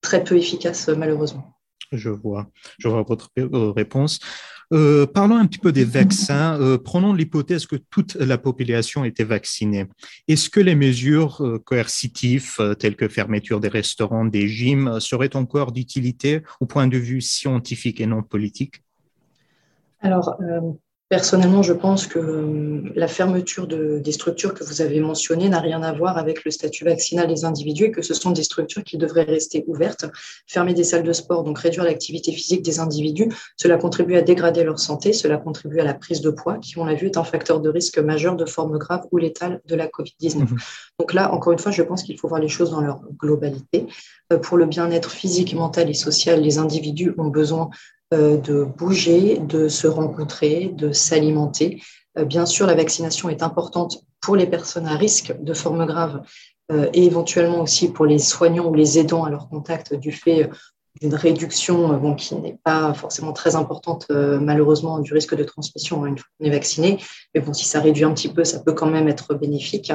très 0.00 0.24
peu 0.24 0.36
efficace, 0.36 0.88
malheureusement. 0.88 1.56
Je 1.92 2.08
vois, 2.08 2.48
je 2.78 2.88
vois 2.88 3.02
votre 3.02 3.30
euh, 3.38 3.72
réponse. 3.72 4.20
Euh, 4.72 5.06
parlons 5.06 5.36
un 5.36 5.46
petit 5.46 5.58
peu 5.58 5.72
des 5.72 5.84
vaccins. 5.84 6.56
Euh, 6.60 6.78
prenons 6.78 7.12
l'hypothèse 7.12 7.66
que 7.66 7.74
toute 7.74 8.14
la 8.14 8.38
population 8.38 9.04
était 9.04 9.24
vaccinée. 9.24 9.86
Est-ce 10.28 10.48
que 10.48 10.60
les 10.60 10.76
mesures 10.76 11.42
coercitives, 11.64 12.76
telles 12.78 12.94
que 12.94 13.08
fermeture 13.08 13.58
des 13.58 13.68
restaurants, 13.68 14.24
des 14.24 14.46
gyms, 14.46 15.00
seraient 15.00 15.34
encore 15.34 15.72
d'utilité 15.72 16.42
au 16.60 16.66
point 16.66 16.86
de 16.86 16.96
vue 16.96 17.20
scientifique 17.20 18.00
et 18.00 18.06
non 18.06 18.22
politique? 18.22 18.84
Alors, 20.00 20.38
Personnellement, 21.10 21.64
je 21.64 21.72
pense 21.72 22.06
que 22.06 22.20
euh, 22.20 22.82
la 22.94 23.08
fermeture 23.08 23.66
de, 23.66 23.98
des 23.98 24.12
structures 24.12 24.54
que 24.54 24.62
vous 24.62 24.80
avez 24.80 25.00
mentionnées 25.00 25.48
n'a 25.48 25.58
rien 25.58 25.82
à 25.82 25.92
voir 25.92 26.16
avec 26.18 26.44
le 26.44 26.52
statut 26.52 26.84
vaccinal 26.84 27.26
des 27.26 27.44
individus 27.44 27.86
et 27.86 27.90
que 27.90 28.00
ce 28.00 28.14
sont 28.14 28.30
des 28.30 28.44
structures 28.44 28.84
qui 28.84 28.96
devraient 28.96 29.24
rester 29.24 29.64
ouvertes. 29.66 30.04
Fermer 30.46 30.72
des 30.72 30.84
salles 30.84 31.02
de 31.02 31.12
sport, 31.12 31.42
donc 31.42 31.58
réduire 31.58 31.82
l'activité 31.82 32.30
physique 32.30 32.62
des 32.62 32.78
individus, 32.78 33.28
cela 33.56 33.76
contribue 33.76 34.14
à 34.14 34.22
dégrader 34.22 34.62
leur 34.62 34.78
santé, 34.78 35.12
cela 35.12 35.36
contribue 35.36 35.80
à 35.80 35.84
la 35.84 35.94
prise 35.94 36.20
de 36.20 36.30
poids, 36.30 36.58
qui, 36.58 36.78
on 36.78 36.84
l'a 36.84 36.94
vu, 36.94 37.06
est 37.06 37.16
un 37.16 37.24
facteur 37.24 37.58
de 37.58 37.68
risque 37.68 37.98
majeur 37.98 38.36
de 38.36 38.46
forme 38.46 38.78
grave 38.78 39.04
ou 39.10 39.18
létale 39.18 39.60
de 39.66 39.74
la 39.74 39.88
COVID-19. 39.88 40.38
Mhm. 40.38 40.58
Donc 41.00 41.12
là, 41.12 41.34
encore 41.34 41.52
une 41.52 41.58
fois, 41.58 41.72
je 41.72 41.82
pense 41.82 42.04
qu'il 42.04 42.20
faut 42.20 42.28
voir 42.28 42.40
les 42.40 42.46
choses 42.46 42.70
dans 42.70 42.82
leur 42.82 43.00
globalité. 43.18 43.88
Euh, 44.32 44.38
pour 44.38 44.56
le 44.56 44.66
bien-être 44.66 45.10
physique, 45.10 45.54
mental 45.54 45.90
et 45.90 45.94
social, 45.94 46.40
les 46.40 46.58
individus 46.58 47.14
ont 47.18 47.30
besoin 47.30 47.68
euh, 47.68 47.99
de 48.12 48.64
bouger, 48.64 49.38
de 49.38 49.68
se 49.68 49.86
rencontrer, 49.86 50.72
de 50.74 50.92
s'alimenter. 50.92 51.80
Euh, 52.18 52.24
bien 52.24 52.46
sûr, 52.46 52.66
la 52.66 52.74
vaccination 52.74 53.28
est 53.28 53.42
importante 53.42 54.04
pour 54.20 54.36
les 54.36 54.46
personnes 54.46 54.86
à 54.86 54.96
risque 54.96 55.34
de 55.40 55.54
formes 55.54 55.86
graves 55.86 56.22
euh, 56.72 56.88
et 56.92 57.04
éventuellement 57.04 57.62
aussi 57.62 57.92
pour 57.92 58.06
les 58.06 58.18
soignants 58.18 58.66
ou 58.66 58.74
les 58.74 58.98
aidants 58.98 59.24
à 59.24 59.30
leur 59.30 59.48
contact 59.48 59.94
du 59.94 60.12
fait 60.12 60.50
d'une 61.00 61.14
réduction 61.14 61.96
bon, 61.98 62.16
qui 62.16 62.34
n'est 62.34 62.58
pas 62.64 62.92
forcément 62.94 63.32
très 63.32 63.54
importante, 63.54 64.08
malheureusement, 64.10 64.98
du 64.98 65.14
risque 65.14 65.36
de 65.36 65.44
transmission 65.44 66.04
une 66.04 66.18
fois 66.18 66.26
qu'on 66.36 66.46
est 66.46 66.50
vacciné. 66.50 66.98
Mais 67.32 67.40
bon, 67.40 67.52
si 67.52 67.64
ça 67.64 67.80
réduit 67.80 68.02
un 68.02 68.12
petit 68.12 68.28
peu, 68.28 68.42
ça 68.42 68.58
peut 68.58 68.72
quand 68.72 68.88
même 68.90 69.06
être 69.06 69.34
bénéfique. 69.34 69.92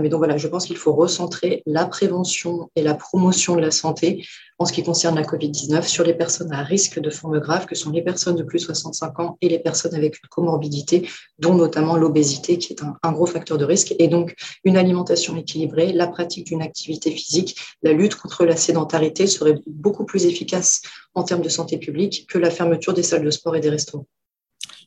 mais 0.00 0.08
donc 0.08 0.18
voilà, 0.18 0.36
je 0.36 0.46
pense 0.46 0.66
qu'il 0.66 0.76
faut 0.76 0.92
recentrer 0.92 1.64
la 1.66 1.84
prévention 1.84 2.70
et 2.76 2.82
la 2.82 2.94
promotion 2.94 3.56
de 3.56 3.60
la 3.60 3.72
santé 3.72 4.24
en 4.58 4.64
ce 4.64 4.72
qui 4.72 4.82
concerne 4.82 5.16
la 5.16 5.22
COVID-19 5.22 5.82
sur 5.82 6.04
les 6.04 6.14
personnes 6.14 6.52
à 6.52 6.62
risque 6.62 6.98
de 6.98 7.10
formes 7.10 7.38
graves, 7.40 7.66
que 7.66 7.74
sont 7.74 7.90
les 7.90 8.02
personnes 8.02 8.36
de 8.36 8.42
plus 8.42 8.60
de 8.60 8.64
65 8.64 9.20
ans 9.20 9.38
et 9.40 9.48
les 9.48 9.58
personnes 9.58 9.94
avec 9.94 10.18
une 10.22 10.28
comorbidité, 10.28 11.08
dont 11.38 11.54
notamment 11.54 11.96
l'obésité, 11.96 12.58
qui 12.58 12.72
est 12.72 12.82
un, 13.02 13.12
gros 13.12 13.26
facteur 13.26 13.58
de 13.58 13.64
risque. 13.64 13.94
Et 13.98 14.08
donc, 14.08 14.34
une 14.64 14.76
alimentation 14.76 15.36
équilibrée, 15.36 15.92
la 15.92 16.06
pratique 16.06 16.46
d'une 16.46 16.62
activité 16.62 17.10
physique, 17.10 17.58
la 17.82 17.92
lutte 17.92 18.14
contre 18.14 18.44
la 18.44 18.56
sédentarité 18.56 19.26
serait 19.26 19.58
beaucoup 19.66 20.04
plus 20.04 20.26
efficace 20.26 20.80
en 21.14 21.22
termes 21.22 21.42
de 21.42 21.48
santé 21.48 21.78
publique 21.78 22.26
que 22.28 22.38
la 22.38 22.50
fermeture 22.50 22.94
des 22.94 23.02
salles 23.02 23.24
de 23.24 23.30
sport 23.30 23.56
et 23.56 23.60
des 23.60 23.70
restaurants. 23.70 24.06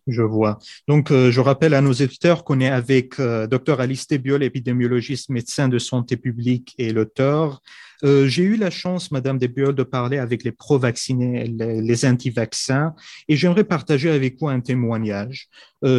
Je 0.10 0.24
vois. 0.24 0.58
Donc, 0.88 1.12
euh, 1.12 1.30
je 1.30 1.40
rappelle 1.40 1.74
à 1.76 1.82
nos 1.82 1.92
éditeurs 1.92 2.44
qu'on 2.44 2.60
est 2.60 2.70
avec 2.70 3.20
euh, 3.20 3.46
Dr 3.46 3.80
Alice 3.80 4.08
Biol, 4.08 4.42
épidémiologiste, 4.42 5.30
médecin 5.30 5.68
de 5.68 5.78
santé 5.78 6.18
publique 6.18 6.74
et 6.80 6.92
l'auteur. 6.92 7.62
Euh, 8.04 8.28
j'ai 8.28 8.44
eu 8.44 8.56
la 8.56 8.72
chance, 8.72 9.12
Madame 9.12 9.38
Desbiol, 9.38 9.76
de 9.76 9.84
parler 9.84 10.18
avec 10.18 10.44
les 10.44 10.52
pro-vaccinés, 10.52 11.46
les, 11.48 12.06
anti-vaccins, 12.06 12.96
et 13.28 13.36
j'aimerais 13.36 13.66
partager 13.66 14.10
avec 14.10 14.40
vous 14.40 14.48
un 14.48 14.62
témoignage. 14.62 15.50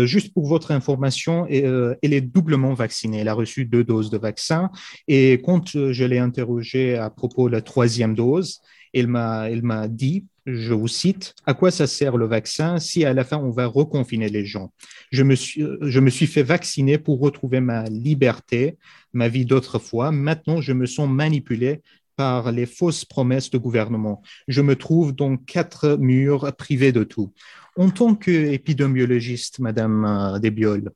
juste 0.05 0.33
pour 0.33 0.47
votre 0.47 0.73
information, 0.73 1.47
elle 1.49 2.15
est 2.15 2.21
doublement 2.23 2.75
vaccinée. 2.75 3.19
Elle 3.19 3.29
a 3.29 3.35
reçu 3.35 3.67
deux 3.67 3.85
doses 3.85 4.11
de 4.11 4.17
vaccin, 4.19 4.71
et 5.09 5.43
quand 5.45 5.93
je 5.93 6.05
l'ai 6.05 6.19
interrogée 6.19 6.97
à 6.97 7.11
propos 7.11 7.49
de 7.49 7.53
la 7.53 7.63
troisième 7.63 8.15
dose, 8.15 8.61
elle 8.95 9.07
m'a, 9.07 9.51
elle 9.51 9.63
m'a 9.63 9.87
dit 9.87 10.25
je 10.55 10.73
vous 10.73 10.89
cite, 10.89 11.35
à 11.47 11.55
quoi 11.55 11.71
ça 11.71 11.87
sert 11.87 12.17
le 12.17 12.27
vaccin 12.27 12.79
si 12.79 13.05
à 13.05 13.13
la 13.13 13.25
fin 13.25 13.39
on 13.39 13.51
va 13.51 13.67
reconfiner 13.67 14.29
les 14.29 14.45
gens? 14.45 14.73
Je 15.11 15.23
me, 15.23 15.35
suis, 15.35 15.65
je 15.81 16.01
me 16.01 16.11
suis 16.11 16.27
fait 16.27 16.43
vacciner 16.43 16.99
pour 16.99 17.21
retrouver 17.21 17.61
ma 17.61 17.85
liberté, 17.85 18.79
ma 19.13 19.29
vie 19.29 19.45
d'autrefois. 19.45 20.13
Maintenant, 20.13 20.61
je 20.61 20.73
me 20.73 20.87
sens 20.87 21.09
manipulé 21.09 21.83
par 22.17 22.53
les 22.53 22.67
fausses 22.67 23.05
promesses 23.05 23.51
de 23.51 23.59
gouvernement. 23.59 24.23
Je 24.47 24.61
me 24.61 24.77
trouve 24.77 25.15
dans 25.15 25.37
quatre 25.37 25.97
murs 25.99 26.55
privés 26.57 26.93
de 26.93 27.05
tout. 27.05 27.33
En 27.77 27.91
tant 27.91 28.15
qu'épidémiologiste, 28.15 29.59
Madame 29.59 30.05
euh, 30.05 30.39
Desbiol, 30.39 30.91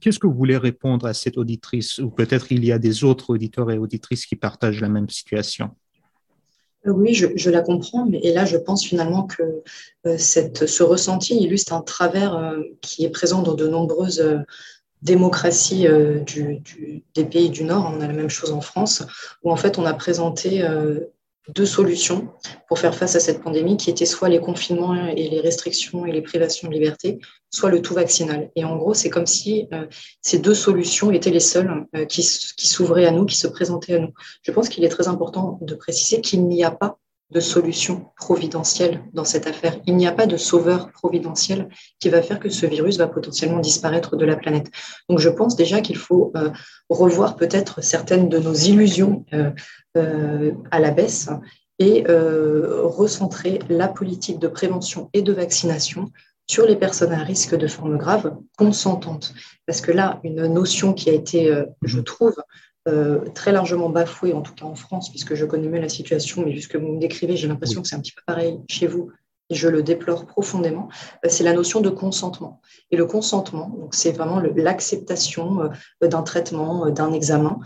qu'est-ce 0.00 0.18
que 0.18 0.26
vous 0.26 0.34
voulez 0.34 0.56
répondre 0.56 1.06
à 1.06 1.14
cette 1.14 1.38
auditrice? 1.38 1.98
Ou 1.98 2.10
peut-être 2.10 2.50
il 2.50 2.64
y 2.64 2.72
a 2.72 2.78
des 2.78 3.04
autres 3.04 3.30
auditeurs 3.30 3.70
et 3.70 3.78
auditrices 3.78 4.26
qui 4.26 4.36
partagent 4.36 4.80
la 4.80 4.88
même 4.88 5.08
situation 5.08 5.70
Oui, 6.86 7.14
je, 7.14 7.50
la 7.50 7.62
comprends, 7.62 8.04
mais 8.04 8.18
et 8.22 8.32
là, 8.32 8.44
je 8.44 8.56
pense 8.56 8.84
finalement 8.84 9.26
que 9.26 9.62
cette, 10.18 10.66
ce 10.66 10.82
ressenti 10.82 11.36
illustre 11.36 11.72
un 11.72 11.80
travers 11.80 12.54
qui 12.82 13.04
est 13.04 13.10
présent 13.10 13.42
dans 13.42 13.54
de 13.54 13.66
nombreuses 13.66 14.22
démocraties 15.00 15.86
des 17.14 17.24
pays 17.24 17.48
du 17.48 17.64
Nord. 17.64 17.90
On 17.94 18.00
a 18.02 18.06
la 18.06 18.12
même 18.12 18.28
chose 18.28 18.52
en 18.52 18.60
France, 18.60 19.02
où 19.42 19.50
en 19.50 19.56
fait, 19.56 19.78
on 19.78 19.86
a 19.86 19.94
présenté 19.94 20.62
deux 21.48 21.66
solutions 21.66 22.28
pour 22.68 22.78
faire 22.78 22.94
face 22.94 23.16
à 23.16 23.20
cette 23.20 23.42
pandémie 23.42 23.76
qui 23.76 23.90
étaient 23.90 24.06
soit 24.06 24.28
les 24.28 24.40
confinements 24.40 24.94
et 24.94 25.28
les 25.28 25.40
restrictions 25.40 26.06
et 26.06 26.12
les 26.12 26.22
privations 26.22 26.68
de 26.68 26.72
liberté, 26.72 27.18
soit 27.50 27.70
le 27.70 27.82
tout 27.82 27.94
vaccinal. 27.94 28.50
Et 28.56 28.64
en 28.64 28.76
gros, 28.76 28.94
c'est 28.94 29.10
comme 29.10 29.26
si 29.26 29.68
euh, 29.72 29.86
ces 30.22 30.38
deux 30.38 30.54
solutions 30.54 31.10
étaient 31.10 31.30
les 31.30 31.40
seules 31.40 31.86
euh, 31.94 32.06
qui, 32.06 32.22
qui 32.56 32.66
s'ouvraient 32.66 33.06
à 33.06 33.10
nous, 33.10 33.26
qui 33.26 33.36
se 33.36 33.46
présentaient 33.46 33.94
à 33.94 33.98
nous. 33.98 34.12
Je 34.42 34.52
pense 34.52 34.68
qu'il 34.68 34.84
est 34.84 34.88
très 34.88 35.08
important 35.08 35.58
de 35.60 35.74
préciser 35.74 36.20
qu'il 36.20 36.46
n'y 36.46 36.64
a 36.64 36.70
pas 36.70 36.98
de 37.30 37.40
solution 37.40 38.06
providentielle 38.16 39.02
dans 39.12 39.24
cette 39.24 39.46
affaire. 39.46 39.78
Il 39.86 39.96
n'y 39.96 40.06
a 40.06 40.12
pas 40.12 40.26
de 40.26 40.36
sauveur 40.36 40.92
providentiel 40.92 41.68
qui 41.98 42.08
va 42.08 42.22
faire 42.22 42.38
que 42.38 42.50
ce 42.50 42.66
virus 42.66 42.98
va 42.98 43.06
potentiellement 43.06 43.60
disparaître 43.60 44.16
de 44.16 44.24
la 44.24 44.36
planète. 44.36 44.70
Donc 45.08 45.18
je 45.18 45.30
pense 45.30 45.56
déjà 45.56 45.80
qu'il 45.80 45.96
faut 45.96 46.32
euh, 46.36 46.50
revoir 46.88 47.36
peut-être 47.36 47.82
certaines 47.82 48.28
de 48.28 48.38
nos 48.38 48.54
illusions 48.54 49.24
euh, 49.32 49.50
euh, 49.96 50.52
à 50.70 50.80
la 50.80 50.90
baisse 50.90 51.30
et 51.80 52.04
recentrer 52.06 53.58
la 53.68 53.88
politique 53.88 54.38
de 54.38 54.46
prévention 54.46 55.10
et 55.12 55.22
de 55.22 55.32
vaccination 55.32 56.12
sur 56.46 56.66
les 56.66 56.76
personnes 56.76 57.12
à 57.12 57.24
risque 57.24 57.56
de 57.56 57.66
forme 57.66 57.98
grave 57.98 58.36
consentantes. 58.56 59.34
Parce 59.66 59.80
que 59.80 59.90
là, 59.90 60.20
une 60.22 60.46
notion 60.46 60.92
qui 60.92 61.10
a 61.10 61.12
été, 61.12 61.52
je 61.82 61.98
trouve, 61.98 62.36
euh, 62.86 63.20
très 63.34 63.52
largement 63.52 63.88
bafoué, 63.88 64.32
en 64.32 64.42
tout 64.42 64.54
cas 64.54 64.66
en 64.66 64.74
France, 64.74 65.10
puisque 65.10 65.34
je 65.34 65.44
connais 65.44 65.68
mieux 65.68 65.80
la 65.80 65.88
situation, 65.88 66.44
mais 66.44 66.52
vu 66.52 66.60
ce 66.60 66.68
que 66.68 66.78
vous 66.78 66.88
me 66.88 67.00
décrivez, 67.00 67.36
j'ai 67.36 67.48
l'impression 67.48 67.80
que 67.80 67.88
c'est 67.88 67.96
un 67.96 68.00
petit 68.00 68.12
peu 68.12 68.22
pareil 68.26 68.60
chez 68.68 68.86
vous, 68.86 69.10
et 69.50 69.54
je 69.54 69.68
le 69.68 69.82
déplore 69.82 70.26
profondément, 70.26 70.88
euh, 71.24 71.28
c'est 71.30 71.44
la 71.44 71.52
notion 71.52 71.80
de 71.80 71.90
consentement. 71.90 72.60
Et 72.90 72.96
le 72.96 73.06
consentement, 73.06 73.74
c'est 73.90 74.12
vraiment 74.12 74.40
l'acceptation 74.40 75.62
euh, 76.02 76.08
d'un 76.08 76.22
traitement, 76.22 76.90
d'un 76.90 77.12
examen. 77.12 77.58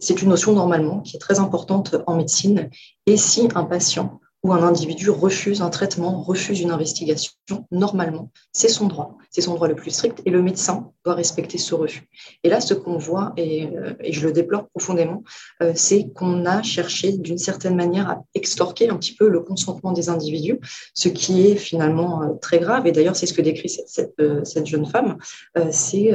c'est 0.00 0.22
une 0.22 0.28
notion 0.28 0.52
normalement 0.52 1.00
qui 1.00 1.16
est 1.16 1.18
très 1.18 1.40
importante 1.40 1.96
en 2.06 2.14
médecine. 2.14 2.70
Et 3.06 3.16
si 3.16 3.48
un 3.56 3.64
patient 3.64 4.20
où 4.44 4.52
un 4.52 4.62
individu 4.62 5.08
refuse 5.08 5.62
un 5.62 5.70
traitement, 5.70 6.22
refuse 6.22 6.60
une 6.60 6.70
investigation, 6.70 7.32
normalement, 7.72 8.30
c'est 8.52 8.68
son 8.68 8.86
droit. 8.86 9.16
C'est 9.30 9.40
son 9.40 9.54
droit 9.54 9.68
le 9.68 9.74
plus 9.74 9.90
strict 9.90 10.20
et 10.26 10.30
le 10.30 10.42
médecin 10.42 10.92
doit 11.02 11.14
respecter 11.14 11.56
ce 11.56 11.74
refus. 11.74 12.06
Et 12.42 12.50
là, 12.50 12.60
ce 12.60 12.74
qu'on 12.74 12.98
voit, 12.98 13.32
et, 13.38 13.66
euh, 13.74 13.94
je 14.06 14.20
le 14.26 14.32
déplore 14.32 14.68
profondément, 14.68 15.24
euh, 15.62 15.72
c'est 15.74 16.12
qu'on 16.14 16.44
a 16.44 16.62
cherché 16.62 17.12
d'une 17.16 17.38
certaine 17.38 17.74
manière 17.74 18.10
à 18.10 18.22
extorquer 18.34 18.90
un 18.90 18.96
petit 18.98 19.14
peu 19.14 19.28
le 19.28 19.40
consentement 19.40 19.92
des 19.92 20.10
individus, 20.10 20.60
ce 20.92 21.08
qui 21.08 21.46
est 21.46 21.56
finalement 21.56 22.22
euh, 22.22 22.34
très 22.34 22.58
grave. 22.58 22.86
Et 22.86 22.92
d'ailleurs, 22.92 23.16
c'est 23.16 23.26
ce 23.26 23.32
que 23.32 23.42
décrit 23.42 23.70
cette, 23.70 24.66
jeune 24.66 24.86
femme. 24.86 25.16
c'est 25.70 26.10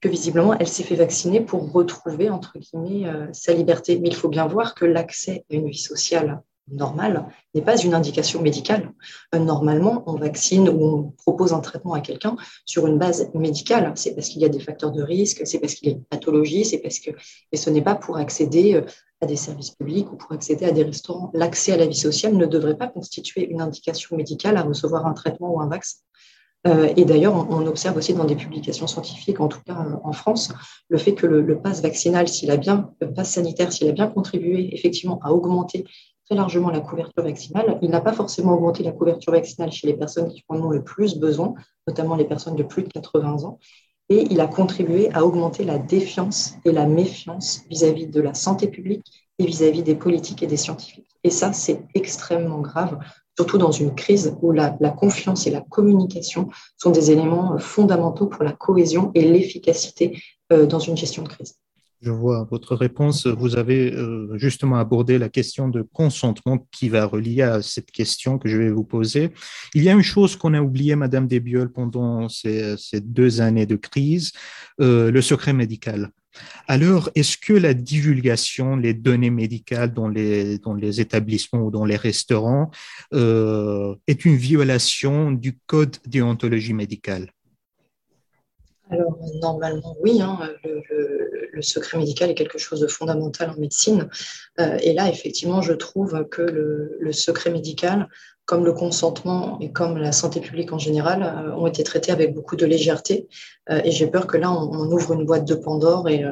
que 0.00 0.08
visiblement, 0.08 0.54
elle 0.58 0.68
s'est 0.68 0.82
fait 0.82 0.96
vacciner 0.96 1.40
pour 1.40 1.72
retrouver, 1.72 2.30
entre 2.30 2.58
guillemets, 2.58 3.10
sa 3.32 3.52
liberté. 3.52 3.98
Mais 4.00 4.08
il 4.08 4.14
faut 4.14 4.28
bien 4.28 4.46
voir 4.46 4.74
que 4.74 4.84
l'accès 4.84 5.44
à 5.50 5.54
une 5.54 5.68
vie 5.68 5.78
sociale 5.78 6.42
normal 6.70 7.26
n'est 7.54 7.62
pas 7.62 7.76
une 7.76 7.94
indication 7.94 8.40
médicale. 8.42 8.92
Euh, 9.34 9.38
normalement, 9.38 10.02
on 10.06 10.14
vaccine 10.14 10.68
ou 10.68 10.84
on 10.84 11.02
propose 11.22 11.52
un 11.52 11.60
traitement 11.60 11.94
à 11.94 12.00
quelqu'un 12.00 12.36
sur 12.64 12.86
une 12.86 12.98
base 12.98 13.30
médicale. 13.34 13.92
C'est 13.96 14.14
parce 14.14 14.28
qu'il 14.28 14.42
y 14.42 14.44
a 14.44 14.48
des 14.48 14.60
facteurs 14.60 14.92
de 14.92 15.02
risque, 15.02 15.42
c'est 15.46 15.58
parce 15.58 15.74
qu'il 15.74 15.88
y 15.88 15.92
a 15.92 15.94
une 15.94 16.04
pathologie, 16.04 16.64
c'est 16.64 16.78
parce 16.78 16.98
que. 16.98 17.10
Et 17.52 17.56
ce 17.56 17.70
n'est 17.70 17.82
pas 17.82 17.94
pour 17.94 18.16
accéder 18.16 18.74
euh, 18.74 18.82
à 19.20 19.26
des 19.26 19.36
services 19.36 19.70
publics 19.70 20.10
ou 20.12 20.16
pour 20.16 20.32
accéder 20.32 20.66
à 20.66 20.72
des 20.72 20.82
restaurants. 20.82 21.30
L'accès 21.34 21.72
à 21.72 21.76
la 21.76 21.86
vie 21.86 21.96
sociale 21.96 22.34
ne 22.34 22.46
devrait 22.46 22.76
pas 22.76 22.88
constituer 22.88 23.48
une 23.48 23.60
indication 23.60 24.16
médicale 24.16 24.56
à 24.56 24.62
recevoir 24.62 25.06
un 25.06 25.14
traitement 25.14 25.54
ou 25.54 25.60
un 25.60 25.68
vaccin. 25.68 25.98
Euh, 26.66 26.92
et 26.96 27.04
d'ailleurs, 27.04 27.34
on, 27.50 27.66
observe 27.66 27.96
aussi 27.98 28.14
dans 28.14 28.24
des 28.24 28.36
publications 28.36 28.86
scientifiques, 28.86 29.38
en 29.40 29.48
tout 29.48 29.60
cas 29.66 29.76
en 30.02 30.12
France, 30.12 30.50
le 30.88 30.96
fait 30.96 31.14
que 31.14 31.26
le, 31.26 31.60
vaccinal, 31.82 32.26
s'il 32.26 32.50
a 32.50 32.56
bien, 32.56 32.90
le 33.00 33.12
pass 33.12 33.32
sanitaire, 33.32 33.70
s'il 33.70 33.88
a 33.88 33.92
bien 33.92 34.06
contribué 34.06 34.74
effectivement 34.74 35.20
à 35.22 35.32
augmenter 35.32 35.84
très 36.26 36.34
largement 36.34 36.70
la 36.70 36.80
couverture 36.80 37.22
vaccinale. 37.22 37.78
Il 37.82 37.90
n'a 37.90 38.00
pas 38.00 38.12
forcément 38.12 38.54
augmenté 38.54 38.82
la 38.82 38.92
couverture 38.92 39.32
vaccinale 39.32 39.72
chez 39.72 39.86
les 39.86 39.94
personnes 39.94 40.28
qui 40.28 40.42
en 40.48 40.60
ont 40.60 40.70
le 40.70 40.82
plus 40.82 41.16
besoin, 41.16 41.54
notamment 41.86 42.16
les 42.16 42.24
personnes 42.24 42.56
de 42.56 42.62
plus 42.62 42.82
de 42.82 42.88
80 42.88 43.44
ans. 43.44 43.58
Et 44.08 44.26
il 44.30 44.40
a 44.40 44.46
contribué 44.46 45.10
à 45.14 45.24
augmenter 45.24 45.64
la 45.64 45.78
défiance 45.78 46.54
et 46.64 46.72
la 46.72 46.86
méfiance 46.86 47.62
vis-à-vis 47.70 48.06
de 48.06 48.20
la 48.20 48.34
santé 48.34 48.68
publique 48.68 49.06
et 49.38 49.46
vis-à-vis 49.46 49.82
des 49.82 49.94
politiques 49.94 50.42
et 50.42 50.46
des 50.46 50.56
scientifiques. 50.56 51.08
Et 51.24 51.30
ça, 51.30 51.52
c'est 51.52 51.82
extrêmement 51.94 52.60
grave, 52.60 52.98
surtout 53.36 53.58
dans 53.58 53.72
une 53.72 53.94
crise 53.94 54.36
où 54.42 54.52
la, 54.52 54.70
confiance 54.90 55.46
et 55.46 55.50
la 55.50 55.62
communication 55.62 56.48
sont 56.76 56.90
des 56.90 57.10
éléments 57.10 57.58
fondamentaux 57.58 58.26
pour 58.26 58.44
la 58.44 58.52
cohésion 58.52 59.10
et 59.14 59.22
l'efficacité 59.22 60.20
euh, 60.52 60.66
dans 60.66 60.78
une 60.78 60.96
gestion 60.96 61.22
de 61.22 61.28
crise. 61.28 61.56
Je 62.02 62.10
vois 62.10 62.46
votre 62.50 62.76
réponse. 62.76 63.26
Vous 63.26 63.56
avez 63.56 63.92
euh, 63.92 64.36
justement 64.36 64.76
abordé 64.76 65.16
la 65.18 65.28
question 65.28 65.68
de 65.68 65.82
consentement 65.82 66.66
qui 66.70 66.88
va 66.88 67.06
relier 67.06 67.42
à 67.42 67.62
cette 67.62 67.90
question 67.90 68.38
que 68.38 68.48
je 68.48 68.58
vais 68.58 68.70
vous 68.70 68.84
poser. 68.84 69.30
Il 69.74 69.82
y 69.82 69.88
a 69.88 69.92
une 69.92 70.02
chose 70.02 70.36
qu'on 70.36 70.54
a 70.54 70.60
oubliée, 70.60 70.96
Madame 70.96 71.26
Desbiol, 71.26 71.72
pendant 71.72 72.28
ces, 72.28 72.76
deux 73.00 73.40
années 73.40 73.66
de 73.66 73.76
crise, 73.76 74.32
euh, 74.80 75.10
le 75.10 75.22
secret 75.22 75.52
médical. 75.52 76.10
Alors, 76.66 77.10
est-ce 77.14 77.38
que 77.38 77.52
la 77.52 77.74
divulgation, 77.74 78.76
les 78.76 78.94
données 78.94 79.30
médicales 79.30 79.94
dans 79.94 80.08
les, 80.08 80.58
dans 80.58 80.74
les 80.74 81.00
établissements 81.00 81.60
ou 81.60 81.70
dans 81.70 81.84
les 81.84 81.96
restaurants 81.96 82.70
euh, 83.12 83.94
est 84.06 84.24
une 84.24 84.36
violation 84.36 85.30
du 85.30 85.58
code 85.66 85.96
déontologie 86.06 86.74
médicale? 86.74 87.30
Alors, 88.94 89.18
normalement, 89.40 89.96
oui. 90.00 90.20
Hein, 90.20 90.38
le, 90.64 91.62
secret 91.62 91.98
médical 91.98 92.30
est 92.30 92.34
quelque 92.34 92.58
chose 92.58 92.80
de 92.80 92.86
fondamental 92.86 93.50
en 93.50 93.56
médecine. 93.56 94.08
Euh, 94.60 94.76
et 94.82 94.92
là, 94.92 95.08
effectivement, 95.08 95.62
je 95.62 95.72
trouve 95.72 96.28
que 96.28 96.42
le, 96.42 97.12
secret 97.12 97.50
médical, 97.50 98.08
comme 98.44 98.64
le 98.64 98.72
consentement 98.72 99.58
et 99.60 99.72
comme 99.72 99.96
la 99.96 100.12
santé 100.12 100.40
publique 100.40 100.72
en 100.72 100.78
général, 100.78 101.22
euh, 101.22 101.54
ont 101.54 101.66
été 101.66 101.82
traités 101.84 102.12
avec 102.12 102.34
beaucoup 102.34 102.56
de 102.56 102.66
légèreté. 102.66 103.28
Euh, 103.70 103.80
et 103.84 103.90
j'ai 103.90 104.06
peur 104.06 104.26
que 104.26 104.36
là, 104.36 104.52
on, 104.52 104.90
ouvre 104.90 105.12
une 105.12 105.24
boîte 105.24 105.44
de 105.44 105.54
Pandore 105.54 106.08
et, 106.08 106.24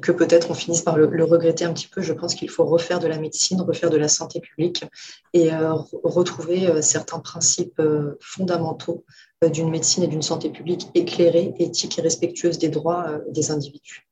que 0.00 0.12
peut-être 0.12 0.50
on 0.50 0.54
finisse 0.54 0.80
par 0.80 0.96
le, 0.96 1.24
regretter 1.24 1.66
un 1.66 1.72
petit 1.74 1.88
peu. 1.88 2.00
Je 2.00 2.14
pense 2.14 2.34
qu'il 2.34 2.48
faut 2.48 2.64
refaire 2.64 2.98
de 2.98 3.08
la 3.08 3.18
médecine, 3.18 3.60
refaire 3.60 3.90
de 3.90 3.98
la 3.98 4.08
santé 4.08 4.40
publique 4.40 4.84
et 5.34 5.50
retrouver 6.02 6.80
certains 6.80 7.18
principes 7.18 7.82
fondamentaux 8.20 9.04
euh, 9.04 9.22
d'une 9.50 9.70
médecine 9.70 10.04
et 10.04 10.08
d'une 10.08 10.22
santé 10.22 10.50
publique 10.50 10.88
éclairée, 10.94 11.54
éthique 11.58 11.98
et 11.98 12.02
respectueuse 12.02 12.58
des 12.58 12.68
droits 12.68 13.06
euh, 13.08 13.18
des 13.30 13.50
individus. 13.50 14.06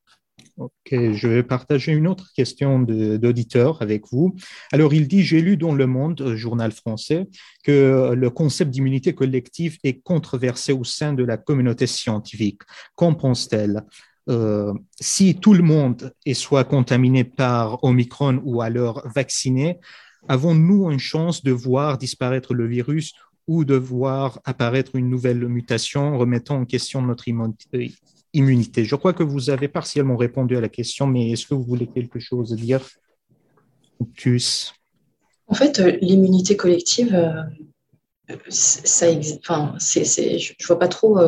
Ok, 0.56 0.90
je 0.90 1.28
vais 1.28 1.42
partager 1.42 1.92
une 1.92 2.06
autre 2.06 2.32
question 2.34 2.80
d'auditeur 2.80 3.80
avec 3.80 4.04
vous. 4.10 4.34
Alors, 4.72 4.92
il 4.92 5.08
dit, 5.08 5.22
j'ai 5.22 5.40
lu 5.40 5.56
dans 5.56 5.74
Le 5.74 5.86
Monde, 5.86 6.20
euh, 6.20 6.36
journal 6.36 6.72
français, 6.72 7.28
que 7.64 8.12
le 8.14 8.30
concept 8.30 8.70
d'immunité 8.70 9.14
collective 9.14 9.78
est 9.84 10.02
controversé 10.02 10.72
au 10.72 10.84
sein 10.84 11.14
de 11.14 11.24
la 11.24 11.38
communauté 11.38 11.86
scientifique. 11.86 12.62
Qu'en 12.94 13.14
pense-t-elle? 13.14 13.84
Si 15.00 15.34
tout 15.40 15.54
le 15.54 15.64
monde 15.64 16.14
est 16.24 16.34
soit 16.34 16.62
contaminé 16.62 17.24
par 17.24 17.82
Omicron 17.82 18.40
ou 18.44 18.62
alors 18.62 19.02
vacciné, 19.12 19.80
avons-nous 20.28 20.90
une 20.90 21.00
chance 21.00 21.42
de 21.42 21.50
voir 21.50 21.98
disparaître 21.98 22.54
le 22.54 22.66
virus 22.68 23.12
ou 23.50 23.64
de 23.64 23.74
voir 23.74 24.40
apparaître 24.44 24.94
une 24.94 25.10
nouvelle 25.10 25.44
mutation 25.48 26.16
remettant 26.16 26.60
en 26.60 26.64
question 26.64 27.02
notre 27.02 27.24
euh, 27.28 27.86
immunité. 28.32 28.84
Je 28.84 28.94
crois 28.94 29.12
que 29.12 29.24
vous 29.24 29.50
avez 29.50 29.66
partiellement 29.66 30.16
répondu 30.16 30.56
à 30.56 30.60
la 30.60 30.68
question, 30.68 31.08
mais 31.08 31.32
est-ce 31.32 31.48
que 31.48 31.54
vous 31.54 31.64
voulez 31.64 31.88
quelque 31.88 32.20
chose 32.20 32.52
dire 32.54 32.80
plus 34.14 34.72
En 35.48 35.54
fait, 35.54 35.80
euh, 35.80 35.98
l'immunité 36.00 36.56
collective, 36.56 37.12
euh, 37.12 38.36
ça 38.48 39.06
enfin, 39.40 39.74
je 39.80 39.98
ne 39.98 40.66
vois 40.68 40.78
pas 40.78 40.86
trop 40.86 41.18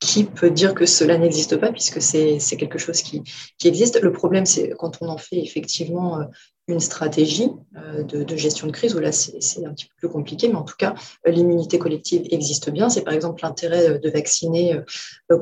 qui 0.00 0.24
peut 0.24 0.50
dire 0.50 0.74
que 0.74 0.86
cela 0.86 1.18
n'existe 1.18 1.56
pas, 1.56 1.72
puisque 1.72 2.00
c'est 2.00 2.38
quelque 2.56 2.78
chose 2.78 3.02
qui, 3.02 3.22
qui, 3.58 3.68
existe. 3.68 4.00
Le 4.00 4.12
problème, 4.12 4.46
c'est 4.46 4.70
quand 4.78 4.98
on 5.00 5.08
en 5.08 5.18
fait 5.18 5.38
effectivement 5.38 6.20
une 6.68 6.80
stratégie 6.80 7.50
euh, 7.76 8.02
de, 8.04 8.36
gestion 8.36 8.66
de 8.66 8.72
crise, 8.72 8.94
où 8.94 9.00
là 9.00 9.10
c'est 9.10 9.64
un 9.64 9.72
petit 9.72 9.86
peu 9.86 9.94
plus 9.96 10.08
compliqué, 10.08 10.48
mais 10.48 10.54
en 10.54 10.64
tout 10.64 10.76
cas, 10.78 10.94
euh, 11.26 11.30
l'immunité 11.30 11.78
collective 11.78 12.22
existe 12.30 12.70
bien. 12.70 12.90
C'est 12.90 13.02
par 13.02 13.14
exemple 13.14 13.42
l'intérêt 13.42 13.88
euh, 13.88 13.98
de 13.98 14.10
vacciner 14.10 14.78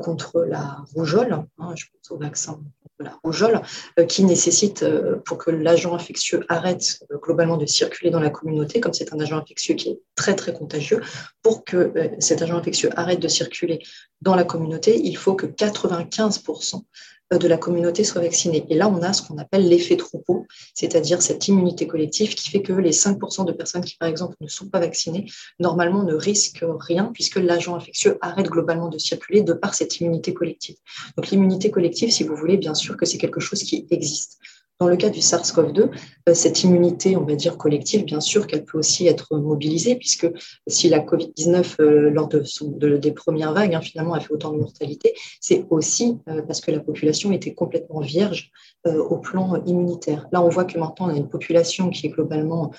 contre 0.01 0.43
la 0.47 0.77
rougeole, 0.95 1.45
hein, 1.59 1.73
je 1.75 1.85
pense 1.91 2.11
au 2.11 2.17
vaccin 2.17 2.59
la 2.99 3.17
rougeole, 3.23 3.61
qui 4.07 4.23
nécessite, 4.23 4.85
pour 5.25 5.37
que 5.37 5.51
l'agent 5.51 5.93
infectieux 5.93 6.43
arrête 6.49 6.99
globalement 7.21 7.57
de 7.57 7.65
circuler 7.65 8.09
dans 8.09 8.19
la 8.19 8.29
communauté, 8.29 8.79
comme 8.79 8.93
c'est 8.93 9.13
un 9.13 9.19
agent 9.19 9.37
infectieux 9.37 9.75
qui 9.75 9.89
est 9.89 9.99
très 10.15 10.35
très 10.35 10.53
contagieux, 10.53 11.01
pour 11.43 11.63
que 11.63 11.93
cet 12.19 12.41
agent 12.41 12.57
infectieux 12.57 12.89
arrête 12.95 13.19
de 13.19 13.27
circuler 13.27 13.79
dans 14.21 14.35
la 14.35 14.43
communauté, 14.43 14.99
il 14.99 15.15
faut 15.15 15.35
que 15.35 15.45
95% 15.45 16.83
de 17.31 17.47
la 17.47 17.57
communauté 17.57 18.03
soit 18.03 18.21
vaccinée. 18.21 18.65
Et 18.69 18.75
là, 18.75 18.87
on 18.87 19.01
a 19.01 19.13
ce 19.13 19.21
qu'on 19.21 19.37
appelle 19.37 19.67
l'effet 19.67 19.97
troupeau, 19.97 20.45
c'est-à-dire 20.73 21.21
cette 21.21 21.47
immunité 21.47 21.87
collective 21.87 22.35
qui 22.35 22.49
fait 22.49 22.61
que 22.61 22.73
les 22.73 22.91
5% 22.91 23.45
de 23.45 23.51
personnes 23.51 23.83
qui, 23.83 23.97
par 23.97 24.07
exemple, 24.07 24.35
ne 24.39 24.47
sont 24.47 24.69
pas 24.69 24.79
vaccinées, 24.79 25.25
normalement 25.59 26.03
ne 26.03 26.13
risquent 26.13 26.65
rien 26.79 27.11
puisque 27.13 27.37
l'agent 27.37 27.75
infectieux 27.75 28.17
arrête 28.21 28.47
globalement 28.47 28.87
de 28.87 28.97
circuler 28.97 29.41
de 29.41 29.53
par 29.53 29.73
cette 29.73 29.99
immunité 29.99 30.33
collective. 30.33 30.75
Donc 31.17 31.29
l'immunité 31.29 31.71
collective, 31.71 32.11
si 32.11 32.23
vous 32.23 32.35
voulez, 32.35 32.57
bien 32.57 32.73
sûr 32.73 32.95
que 32.95 33.05
c'est 33.05 33.17
quelque 33.17 33.39
chose 33.39 33.63
qui 33.63 33.87
existe. 33.89 34.39
Dans 34.79 34.87
le 34.87 34.95
cas 34.95 35.09
du 35.09 35.21
SARS-CoV-2, 35.21 35.89
euh, 36.29 36.33
cette 36.35 36.63
immunité, 36.63 37.17
on 37.17 37.23
va 37.23 37.33
dire 37.33 37.57
collective, 37.57 38.05
bien 38.05 38.19
sûr 38.19 38.45
qu'elle 38.45 38.63
peut 38.63 38.77
aussi 38.77 39.07
être 39.07 39.35
mobilisée, 39.35 39.95
puisque 39.95 40.27
si 40.67 40.87
la 40.87 40.99
COVID-19, 40.99 41.77
euh, 41.79 42.09
lors 42.11 42.27
de, 42.27 42.97
des 42.97 43.11
premières 43.11 43.53
vagues, 43.53 43.73
hein, 43.73 43.81
finalement, 43.81 44.13
a 44.13 44.19
fait 44.19 44.31
autant 44.31 44.53
de 44.53 44.59
mortalité, 44.59 45.15
c'est 45.41 45.65
aussi 45.71 46.19
euh, 46.29 46.43
parce 46.43 46.61
que 46.61 46.69
la 46.69 46.79
population 46.79 47.31
était 47.31 47.55
complètement 47.55 48.01
vierge 48.01 48.51
au 48.85 49.17
plan 49.17 49.61
immunitaire. 49.65 50.27
Là, 50.31 50.41
on 50.41 50.47
voit 50.47 50.63
que 50.63 50.77
maintenant, 50.79 51.07
on 51.07 51.09
a 51.09 51.17
une 51.17 51.27
population 51.27 51.89
qui 51.89 52.07
est 52.07 52.09
globalement 52.09 52.71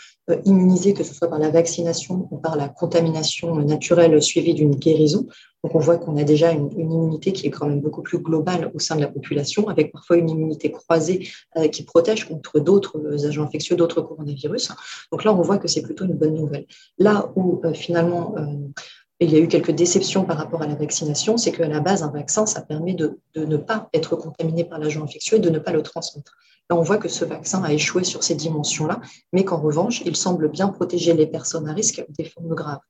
immunisée, 0.47 0.95
que 0.95 1.05
ce 1.05 1.13
soit 1.13 1.29
par 1.29 1.39
la 1.39 1.51
vaccination 1.51 2.27
ou 2.31 2.39
par 2.39 2.57
la 2.57 2.71
contamination 2.71 3.55
naturelle 3.57 4.23
suivie 4.23 4.55
d'une 4.55 4.75
guérison. 4.75 5.27
Donc 5.65 5.75
on 5.75 5.81
voit 5.81 5.99
qu'on 5.99 6.17
a 6.17 6.25
déjà 6.25 6.53
une, 6.53 6.71
immunité 6.79 7.33
qui 7.33 7.47
est 7.47 7.51
quand 7.51 7.67
même 7.67 7.81
beaucoup 7.81 8.03
plus 8.03 8.19
globale 8.19 8.71
au 8.75 8.79
sein 8.79 8.97
de 8.97 9.01
la 9.01 9.09
population, 9.09 9.69
avec 9.69 9.93
parfois 9.93 10.17
une 10.17 10.31
immunité 10.31 10.71
croisée 10.71 11.29
euh, 11.57 11.69
qui 11.69 11.83
protège 11.83 12.27
contre 12.27 12.61
d'autres 12.61 12.99
euh, 12.99 13.27
agents 13.27 13.45
infectieux, 13.45 13.77
d'autres 13.77 14.01
coronavirus. 14.03 14.73
Donc 15.11 15.25
là, 15.25 15.35
on 15.35 15.43
voit 15.43 15.59
que 15.59 15.69
c'est 15.69 15.83
plutôt 15.83 16.05
une 16.05 16.15
bonne 16.15 16.35
nouvelle. 16.35 16.67
Là 16.99 17.33
où 17.35 17.61
euh, 17.65 17.73
finalement 17.73 18.35
il 19.21 19.33
y 19.33 19.37
a 19.37 19.41
eu 19.41 19.49
quelques 19.49 19.73
déceptions 19.73 20.25
par 20.25 20.37
rapport 20.37 20.63
à 20.63 20.67
la 20.69 20.77
vaccination, 20.77 21.37
c'est 21.37 21.51
qu'à 21.51 21.67
la 21.67 21.81
base, 21.81 22.05
un 22.05 22.11
vaccin, 22.11 22.47
ça 22.47 22.63
permet 22.63 22.95
de, 22.95 23.19
de 23.35 23.45
ne 23.45 23.57
pas 23.57 23.89
être 23.93 24.15
contaminé 24.15 24.63
par 24.63 24.79
l'agent 24.79 25.03
infectieux 25.03 25.39
et 25.39 25.41
de 25.41 25.51
ne 25.51 25.59
pas 25.59 25.73
le 25.73 25.83
transmettre. 25.83 26.37
Là, 26.71 26.77
on 26.77 26.83
voit 26.83 26.99
que 26.99 27.09
ce 27.09 27.25
vaccin 27.25 27.65
a 27.65 27.73
échoué 27.73 28.05
sur 28.05 28.23
ces 28.23 28.37
dimensions-là, 28.37 29.01
mais 29.33 29.45
qu'en 29.45 29.57
revanche, 29.57 30.03
il 30.05 30.15
semble 30.15 30.49
bien 30.49 30.69
protéger 30.69 31.15
les 31.15 31.27
personnes 31.27 31.69
à 31.69 31.73
risque 31.73 32.05
des 32.11 32.25
formes 32.27 32.55
graves. 32.55 32.81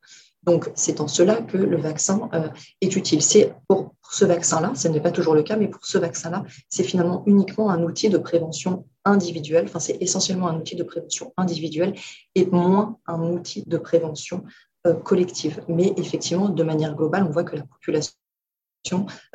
Donc, 0.45 0.71
c'est 0.75 1.01
en 1.01 1.09
cela 1.09 1.43
que 1.43 1.57
le 1.57 1.77
vaccin 1.77 2.29
euh, 2.33 2.49
est 2.81 2.95
utile. 2.97 3.23
C'est 3.23 3.55
pour, 3.69 3.95
ce 4.11 4.25
vaccin-là, 4.25 4.73
ce 4.75 4.89
n'est 4.89 5.01
pas 5.01 5.11
toujours 5.11 5.35
le 5.35 5.43
cas, 5.43 5.57
mais 5.57 5.69
pour 5.69 5.85
ce 5.85 5.99
vaccin-là, 5.99 6.45
c'est 6.69 6.85
finalement 6.85 7.23
uniquement 7.27 7.71
un 7.71 7.83
outil 7.83 8.09
de 8.09 8.19
prévention 8.19 8.87
individuelle. 9.05 9.67
Enfin, 9.67 9.81
c'est 9.81 9.99
essentiellement 10.01 10.49
un 10.49 10.59
outil 10.59 10.77
de 10.77 10.85
prévention 10.85 11.33
individuelle 11.37 11.95
et 12.35 12.47
moins 12.47 12.99
un 13.07 13.21
outil 13.23 13.65
de 13.67 13.79
prévention 13.79 14.45
euh, 14.87 14.95
collective. 14.95 15.63
Mais 15.69 15.93
effectivement, 15.97 16.49
de 16.49 16.63
manière 16.63 16.95
globale, 16.95 17.25
on 17.25 17.31
voit 17.31 17.45
que 17.45 17.57
la 17.57 17.65
population 17.65 18.15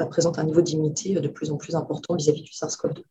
euh, 0.01 0.05
présente 0.05 0.39
un 0.39 0.45
niveau 0.45 0.62
d'immunité 0.62 1.13
de 1.13 1.27
plus 1.27 1.51
en 1.51 1.57
plus 1.57 1.75
important 1.75 2.15
vis-à-vis 2.15 2.41
-vis 2.41 2.45
du 2.45 2.51
SARS-CoV-2. 2.51 3.03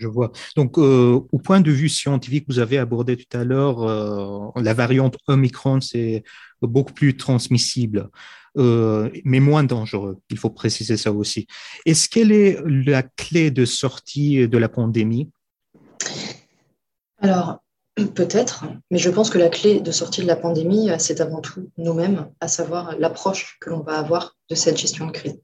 Je 0.00 0.08
vois. 0.08 0.32
Donc, 0.56 0.78
euh, 0.78 1.20
au 1.30 1.38
point 1.38 1.60
de 1.60 1.70
vue 1.70 1.90
scientifique, 1.90 2.46
vous 2.48 2.58
avez 2.58 2.78
abordé 2.78 3.18
tout 3.18 3.36
à 3.36 3.44
l'heure, 3.44 3.82
euh, 3.82 4.48
la 4.56 4.72
variante 4.72 5.18
Omicron, 5.26 5.82
c'est 5.82 6.24
beaucoup 6.62 6.94
plus 6.94 7.18
transmissible, 7.18 8.08
euh, 8.56 9.10
mais 9.24 9.40
moins 9.40 9.62
dangereux. 9.62 10.18
Il 10.30 10.38
faut 10.38 10.48
préciser 10.48 10.96
ça 10.96 11.12
aussi. 11.12 11.46
Est-ce 11.84 12.08
qu'elle 12.08 12.32
est 12.32 12.58
la 12.66 13.02
clé 13.02 13.50
de 13.50 13.66
sortie 13.66 14.48
de 14.48 14.58
la 14.58 14.70
pandémie? 14.70 15.30
Alors, 17.18 17.62
Peut-être, 18.06 18.64
mais 18.90 18.98
je 18.98 19.10
pense 19.10 19.30
que 19.30 19.38
la 19.38 19.48
clé 19.48 19.80
de 19.80 19.90
sortie 19.90 20.22
de 20.22 20.26
la 20.26 20.36
pandémie, 20.36 20.90
euh, 20.90 20.96
c'est 20.98 21.20
avant 21.20 21.40
tout 21.40 21.70
nous-mêmes, 21.76 22.28
à 22.40 22.48
savoir 22.48 22.96
l'approche 22.98 23.58
que 23.60 23.70
l'on 23.70 23.80
va 23.80 23.98
avoir 23.98 24.36
de 24.48 24.54
cette 24.54 24.78
gestion 24.78 25.06
de 25.06 25.12
crise. 25.12 25.38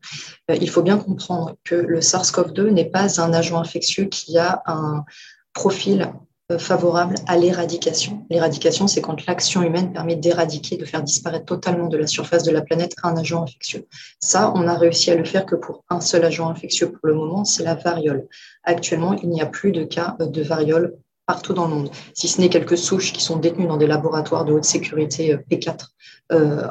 Euh, 0.51 0.57
il 0.61 0.71
faut 0.71 0.83
bien 0.83 0.99
comprendre 0.99 1.57
que 1.65 1.75
le 1.75 2.01
SARS-CoV-2 2.01 2.71
n'est 2.71 2.87
pas 2.87 3.21
un 3.21 3.33
agent 3.33 3.59
infectieux 3.59 4.05
qui 4.05 4.39
a 4.39 4.63
un 4.67 5.05
profil 5.53 6.13
euh, 6.53 6.59
favorable 6.59 7.17
à 7.27 7.37
l'éradication. 7.37 8.25
L'éradication, 8.31 8.87
c'est 8.87 9.01
quand 9.01 9.27
l'action 9.27 9.63
humaine 9.63 9.93
permet 9.93 10.15
d'éradiquer, 10.15 10.77
de 10.77 10.85
faire 10.85 11.03
disparaître 11.03 11.47
totalement 11.47 11.89
de 11.89 11.97
la 11.97 12.07
surface 12.07 12.45
de 12.45 12.53
la 12.53 12.63
planète 12.63 12.95
un 13.03 13.17
agent 13.17 13.43
infectieux. 13.43 13.87
Ça, 14.21 14.53
on 14.55 14.69
a 14.69 14.75
réussi 14.79 15.11
à 15.11 15.17
le 15.17 15.25
faire 15.25 15.45
que 15.45 15.57
pour 15.57 15.85
un 15.91 16.01
seul 16.01 16.25
agent 16.25 16.49
infectieux 16.49 16.93
pour 16.93 17.09
le 17.09 17.15
moment, 17.15 17.45
c'est 17.45 17.65
la 17.65 17.75
variole. 17.75 18.29
Actuellement, 18.63 19.15
il 19.15 19.29
n'y 19.29 19.43
a 19.43 19.47
plus 19.47 19.73
de 19.73 19.83
cas 19.83 20.17
de 20.21 20.43
variole 20.43 20.97
partout 21.27 21.53
dans 21.53 21.67
le 21.67 21.75
monde, 21.75 21.91
si 22.15 22.29
ce 22.29 22.41
n'est 22.41 22.49
quelques 22.49 22.79
souches 22.79 23.13
qui 23.13 23.23
sont 23.23 23.37
détenues 23.37 23.67
dans 23.67 23.77
des 23.77 23.87
laboratoires 23.87 24.45
de 24.45 24.53
haute 24.53 24.65
sécurité 24.65 25.35
euh, 25.35 25.39
P4 25.51 25.89
euh, 26.33 26.69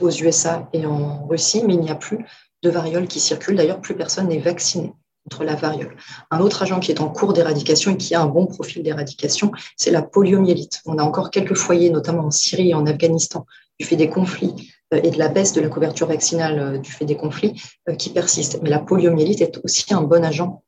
aux 0.00 0.10
USA 0.10 0.68
et 0.72 0.86
en 0.86 1.26
Russie, 1.26 1.62
mais 1.66 1.74
il 1.74 1.80
n'y 1.80 1.90
a 1.90 1.94
plus 1.94 2.24
de 2.62 2.70
variole 2.70 3.08
qui 3.08 3.18
circule. 3.18 3.56
D'ailleurs, 3.56 3.80
plus 3.80 3.96
personne 3.96 4.28
n'est 4.28 4.38
vacciné 4.38 4.92
contre 5.24 5.44
la 5.44 5.54
variole. 5.54 5.96
Un 6.30 6.40
autre 6.40 6.62
agent 6.62 6.80
qui 6.80 6.92
est 6.92 7.00
en 7.00 7.08
cours 7.08 7.32
d'éradication 7.32 7.92
et 7.92 7.96
qui 7.96 8.14
a 8.14 8.22
un 8.22 8.26
bon 8.26 8.46
profil 8.46 8.82
d'éradication, 8.82 9.50
c'est 9.76 9.90
la 9.90 10.02
poliomyélite. 10.02 10.80
On 10.86 10.98
a 10.98 11.02
encore 11.02 11.30
quelques 11.30 11.56
foyers, 11.56 11.90
notamment 11.90 12.26
en 12.26 12.30
Syrie 12.30 12.70
et 12.70 12.74
en 12.74 12.86
Afghanistan, 12.86 13.46
du 13.78 13.86
fait 13.86 13.96
des 13.96 14.08
conflits 14.08 14.72
euh, 14.94 15.00
et 15.02 15.10
de 15.10 15.18
la 15.18 15.28
baisse 15.28 15.52
de 15.54 15.60
la 15.60 15.68
couverture 15.68 16.06
vaccinale 16.06 16.80
du 16.80 16.92
fait 16.92 17.04
des 17.06 17.16
conflits 17.16 17.60
qui 17.98 18.10
persistent. 18.10 18.60
Mais 18.62 18.70
la 18.70 18.78
poliomyélite 18.78 19.40
est 19.40 19.60
aussi 19.64 19.92
un 19.92 20.02
bon 20.02 20.24
agent 20.24 20.62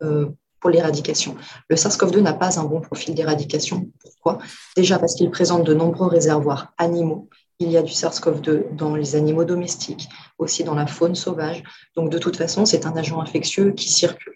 l'éradication. 0.70 1.36
Le 1.68 1.76
SARS-CoV-2 1.76 2.20
n'a 2.20 2.32
pas 2.32 2.58
un 2.58 2.64
bon 2.64 2.80
profil 2.80 3.14
d'éradication. 3.14 3.88
Pourquoi? 4.00 4.38
Déjà 4.76 4.98
parce 4.98 5.14
qu'il 5.14 5.30
présente 5.30 5.64
de 5.64 5.74
nombreux 5.74 6.08
réservoirs 6.08 6.72
animaux. 6.78 7.28
Il 7.58 7.70
y 7.70 7.76
a 7.76 7.82
du 7.82 7.92
SARS-CoV-2 7.92 8.74
dans 8.76 8.96
les 8.96 9.14
animaux 9.14 9.44
domestiques, 9.44 10.08
aussi 10.38 10.64
dans 10.64 10.74
la 10.74 10.86
faune 10.86 11.14
sauvage. 11.14 11.62
Donc 11.96 12.10
de 12.10 12.18
toute 12.18 12.36
façon, 12.36 12.64
c'est 12.64 12.86
un 12.86 12.96
agent 12.96 13.20
infectieux 13.20 13.72
qui 13.72 13.90
circule. 13.92 14.34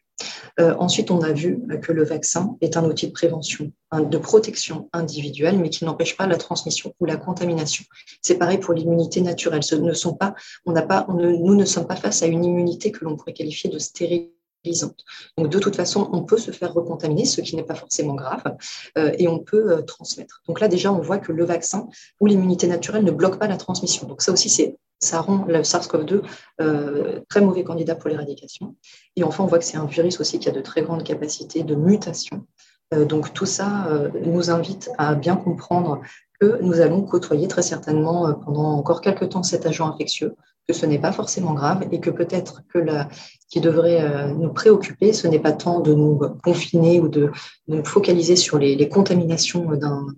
Euh, 0.58 0.74
ensuite, 0.78 1.10
on 1.10 1.20
a 1.20 1.32
vu 1.32 1.58
que 1.82 1.92
le 1.92 2.04
vaccin 2.04 2.56
est 2.62 2.76
un 2.76 2.84
outil 2.84 3.08
de 3.08 3.12
prévention, 3.12 3.72
de 3.92 4.18
protection 4.18 4.88
individuelle, 4.92 5.58
mais 5.58 5.68
qui 5.68 5.84
n'empêche 5.84 6.16
pas 6.16 6.26
la 6.26 6.36
transmission 6.36 6.94
ou 7.00 7.04
la 7.04 7.16
contamination. 7.16 7.84
C'est 8.22 8.36
pareil 8.38 8.58
pour 8.58 8.72
l'immunité 8.72 9.20
naturelle. 9.20 9.62
Ce 9.62 9.74
ne 9.74 9.92
sont 9.92 10.14
pas, 10.14 10.34
nous 10.66 11.54
ne 11.54 11.64
sommes 11.64 11.86
pas 11.86 11.96
face 11.96 12.22
à 12.22 12.26
une 12.26 12.44
immunité 12.44 12.90
que 12.90 13.04
l'on 13.04 13.16
pourrait 13.16 13.34
qualifier 13.34 13.68
de 13.68 13.78
stérile 13.78 14.30
donc, 15.36 15.48
de 15.48 15.58
toute 15.58 15.76
façon, 15.76 16.08
on 16.12 16.22
peut 16.22 16.38
se 16.38 16.50
faire 16.50 16.72
recontaminer, 16.72 17.24
ce 17.24 17.40
qui 17.40 17.56
n'est 17.56 17.62
pas 17.62 17.74
forcément 17.74 18.14
grave, 18.14 18.42
euh, 18.98 19.12
et 19.18 19.28
on 19.28 19.38
peut 19.38 19.72
euh, 19.72 19.82
transmettre. 19.82 20.42
Donc 20.48 20.60
là, 20.60 20.68
déjà, 20.68 20.92
on 20.92 21.00
voit 21.00 21.18
que 21.18 21.32
le 21.32 21.44
vaccin 21.44 21.88
ou 22.20 22.26
l'immunité 22.26 22.66
naturelle 22.66 23.04
ne 23.04 23.10
bloque 23.10 23.38
pas 23.38 23.46
la 23.46 23.56
transmission. 23.56 24.06
Donc 24.06 24.22
ça 24.22 24.32
aussi, 24.32 24.48
c'est 24.48 24.76
ça 24.98 25.20
rend 25.20 25.44
le 25.46 25.60
SARS-CoV-2 25.60 26.22
euh, 26.62 27.20
très 27.28 27.42
mauvais 27.42 27.64
candidat 27.64 27.94
pour 27.94 28.08
l'éradication. 28.08 28.76
Et 29.14 29.24
enfin, 29.24 29.44
on 29.44 29.46
voit 29.46 29.58
que 29.58 29.64
c'est 29.64 29.76
un 29.76 29.84
virus 29.84 30.20
aussi 30.20 30.38
qui 30.38 30.48
a 30.48 30.52
de 30.52 30.62
très 30.62 30.80
grandes 30.80 31.04
capacités 31.04 31.62
de 31.64 31.74
mutation. 31.74 32.46
donc 32.92 33.34
tout 33.34 33.44
ça 33.44 33.88
nous 34.24 34.50
invite 34.50 34.88
à 34.96 35.14
bien 35.14 35.36
comprendre 35.36 36.00
que 36.40 36.58
nous 36.62 36.80
allons 36.80 37.02
côtoyer 37.02 37.46
très 37.46 37.60
certainement 37.60 38.32
pendant 38.32 38.72
encore 38.72 39.02
quelques 39.02 39.28
temps 39.28 39.42
cet 39.42 39.66
agent 39.66 39.86
infectieux, 39.86 40.34
que 40.66 40.72
ce 40.72 40.86
n'est 40.86 40.98
pas 40.98 41.12
forcément 41.12 41.52
grave 41.52 41.84
et 41.90 42.00
que 42.00 42.10
peut-être 42.10 42.62
que 42.72 42.78
la, 42.78 43.08
qui 43.56 43.62
devrait 43.62 44.02
euh, 44.02 44.26
nous 44.34 44.50
préoccuper, 44.52 45.14
ce 45.14 45.26
n'est 45.26 45.38
pas 45.38 45.52
tant 45.52 45.80
de 45.80 45.94
nous 45.94 46.20
confiner 46.44 47.00
ou 47.00 47.08
de, 47.08 47.30
nous 47.68 47.82
focaliser 47.84 48.36
sur 48.36 48.58
les, 48.58 48.88
contaminations 48.88 49.66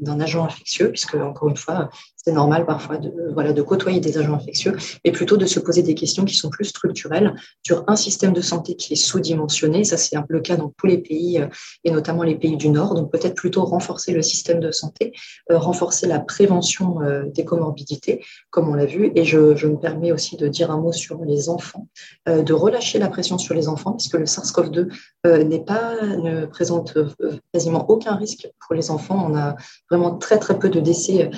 d'un 0.00 0.20
agent 0.20 0.44
infectieux, 0.44 0.90
puisque, 0.90 1.14
encore 1.14 1.48
une 1.48 1.56
fois, 1.56 1.88
c'est 2.16 2.32
normal 2.32 2.66
parfois 2.66 2.98
de, 2.98 3.10
voilà, 3.32 3.52
de 3.52 3.62
côtoyer 3.62 4.00
des 4.00 4.18
agents 4.18 4.34
infectieux, 4.34 4.76
mais 5.04 5.12
plutôt 5.12 5.36
de 5.36 5.46
se 5.46 5.60
poser 5.60 5.82
des 5.82 5.94
questions 5.94 6.24
qui 6.24 6.34
sont 6.34 6.50
plus 6.50 6.66
structurelles 6.66 7.34
sur 7.64 7.84
un 7.86 7.96
système 7.96 8.32
de 8.32 8.40
santé 8.40 8.74
qui 8.74 8.92
est 8.92 8.96
sous-dimensionné. 8.96 9.84
Ça, 9.84 9.96
c'est 9.96 10.16
un 10.16 10.22
peu 10.22 10.34
le 10.34 10.40
cas 10.40 10.56
dans 10.56 10.74
tous 10.76 10.86
les 10.86 10.98
pays, 10.98 11.38
euh, 11.38 11.46
et 11.84 11.90
notamment 11.90 12.24
les 12.24 12.34
pays 12.34 12.56
du 12.56 12.68
Nord. 12.68 12.94
Donc, 12.94 13.10
peut-être 13.12 13.34
plutôt 13.36 13.64
renforcer 13.64 14.12
le 14.12 14.20
système 14.20 14.60
de 14.60 14.70
santé, 14.72 15.12
euh, 15.50 15.58
renforcer 15.58 16.06
la 16.06 16.18
prévention 16.18 16.96
des 17.34 17.44
comorbidités, 17.44 18.24
comme 18.50 18.68
on 18.68 18.74
l'a 18.74 18.86
vu. 18.86 19.12
Et 19.14 19.24
je, 19.24 19.38
me 19.66 19.78
permets 19.78 20.12
aussi 20.12 20.36
de 20.36 20.48
dire 20.48 20.70
un 20.70 20.78
mot 20.78 20.92
sur 20.92 21.24
les 21.24 21.48
enfants, 21.48 21.88
de 22.26 22.52
relâcher 22.52 22.98
la 22.98 23.08
pression 23.08 23.27
sur 23.36 23.54
les 23.54 23.68
enfants, 23.68 23.92
puisque 23.92 24.14
le 24.14 24.24
SARS-CoV-2 24.24 24.90
euh, 25.26 25.44
n'est 25.44 25.60
pas, 25.60 26.00
ne 26.02 26.46
présente 26.46 26.96
euh, 26.96 27.36
quasiment 27.52 27.84
aucun 27.90 28.14
risque 28.14 28.48
pour 28.60 28.74
les 28.74 28.90
enfants. 28.90 29.26
On 29.28 29.36
a 29.36 29.56
vraiment 29.90 30.16
très 30.16 30.38
très 30.38 30.58
peu 30.58 30.70
de 30.70 30.80
décès 30.80 31.30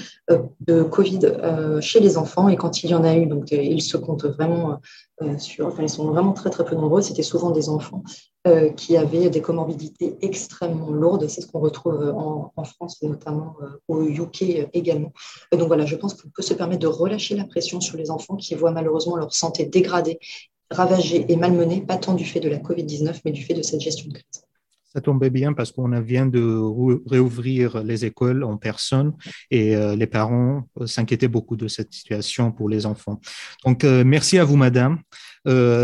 de 0.61 0.83
Covid 0.83 1.20
chez 1.81 2.00
les 2.00 2.16
enfants, 2.16 2.48
et 2.48 2.57
quand 2.57 2.85
il 2.85 2.90
y 2.90 2.94
en 2.94 3.03
a 3.03 3.16
eu, 3.16 3.26
donc 3.26 3.50
ils 3.50 3.83
se 3.83 3.96
comptent 3.96 4.26
vraiment 4.26 4.79
sur, 5.38 5.66
enfin 5.66 5.83
ils 5.83 5.90
sont 5.90 6.11
vraiment 6.11 6.33
très 6.33 6.50
très 6.50 6.64
peu 6.64 6.76
nombreux. 6.76 7.00
C'était 7.03 7.22
souvent 7.22 7.50
des 7.50 7.68
enfants 7.68 8.03
euh, 8.46 8.70
qui 8.70 8.96
avaient 8.96 9.29
des 9.29 9.42
comorbidités 9.42 10.16
extrêmement 10.22 10.88
lourdes. 10.92 11.29
C'est 11.29 11.42
ce 11.42 11.46
qu'on 11.46 11.61
retrouve 11.61 12.11
en, 12.16 12.64
France 12.64 13.03
notamment 13.03 13.55
euh, 13.61 13.66
au 13.87 14.03
UK 14.03 14.66
également. 14.72 15.12
donc 15.53 15.66
voilà, 15.66 15.85
je 15.85 15.94
pense 15.94 16.14
qu'on 16.14 16.31
peut 16.31 16.40
se 16.40 16.55
permettre 16.55 16.81
de 16.81 16.87
relâcher 16.87 17.37
la 17.37 17.44
pression 17.44 17.83
sur 17.83 17.98
les 17.98 18.11
enfants 18.11 18.37
qui 18.37 18.55
voient 18.55 18.70
malheureusement 18.70 19.16
leur 19.16 19.35
santé 19.35 19.66
dégradée, 19.66 20.18
ravagée 20.70 21.26
et 21.28 21.37
malmenée, 21.37 21.80
pas 21.80 21.96
tant 21.96 22.14
du 22.14 22.24
fait 22.24 22.40
de 22.40 22.48
la 22.48 22.59
Covid-19, 22.59 23.20
mais 23.24 23.33
du 23.33 23.42
fait 23.42 23.54
de 23.54 23.62
cette 23.62 23.80
gestion 23.80 24.09
de 24.09 24.14
crise. 24.14 24.44
Ça 24.92 25.00
tombait 25.00 25.30
bien 25.30 25.52
parce 25.52 25.70
qu'on 25.70 25.88
vient 26.00 26.26
de 26.26 26.61
réouvrir 27.09 27.85
les 27.85 28.04
écoles 28.04 28.42
en 28.42 28.56
personne 28.56 29.12
et 29.50 29.76
euh, 29.76 29.94
les 29.94 30.09
parents 30.09 30.66
euh, 30.80 30.87
s'inquiétaient 30.87 31.28
beaucoup 31.28 31.54
de 31.54 31.68
cette 31.68 31.92
situation 31.92 32.50
pour 32.50 32.68
les 32.68 32.87
enfants. 32.87 33.20
Donc, 33.64 33.85
euh, 33.85 34.02
merci 34.04 34.38
à 34.38 34.44
vous, 34.44 34.56
madame. 34.56 34.98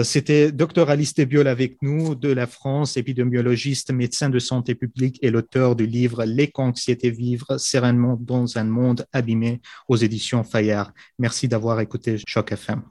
C'était 0.04 0.52
Dr 0.52 0.90
Alice 0.90 1.14
Tebiol 1.14 1.48
avec 1.48 1.80
nous 1.80 2.14
de 2.14 2.30
la 2.30 2.46
France, 2.46 2.98
épidémiologiste, 2.98 3.90
médecin 3.90 4.28
de 4.28 4.38
santé 4.38 4.74
publique 4.74 5.18
et 5.22 5.30
l'auteur 5.30 5.76
du 5.76 5.86
livre 5.86 6.24
L'éco-anxiété 6.24 7.10
vivre 7.10 7.56
sereinement 7.56 8.18
dans 8.20 8.58
un 8.58 8.64
monde 8.64 9.06
abîmé 9.14 9.62
aux 9.88 9.96
éditions 9.96 10.44
Fayard. 10.44 10.92
Merci 11.18 11.48
d'avoir 11.48 11.80
écouté 11.80 12.18
Choc 12.26 12.52
FM. 12.52 12.82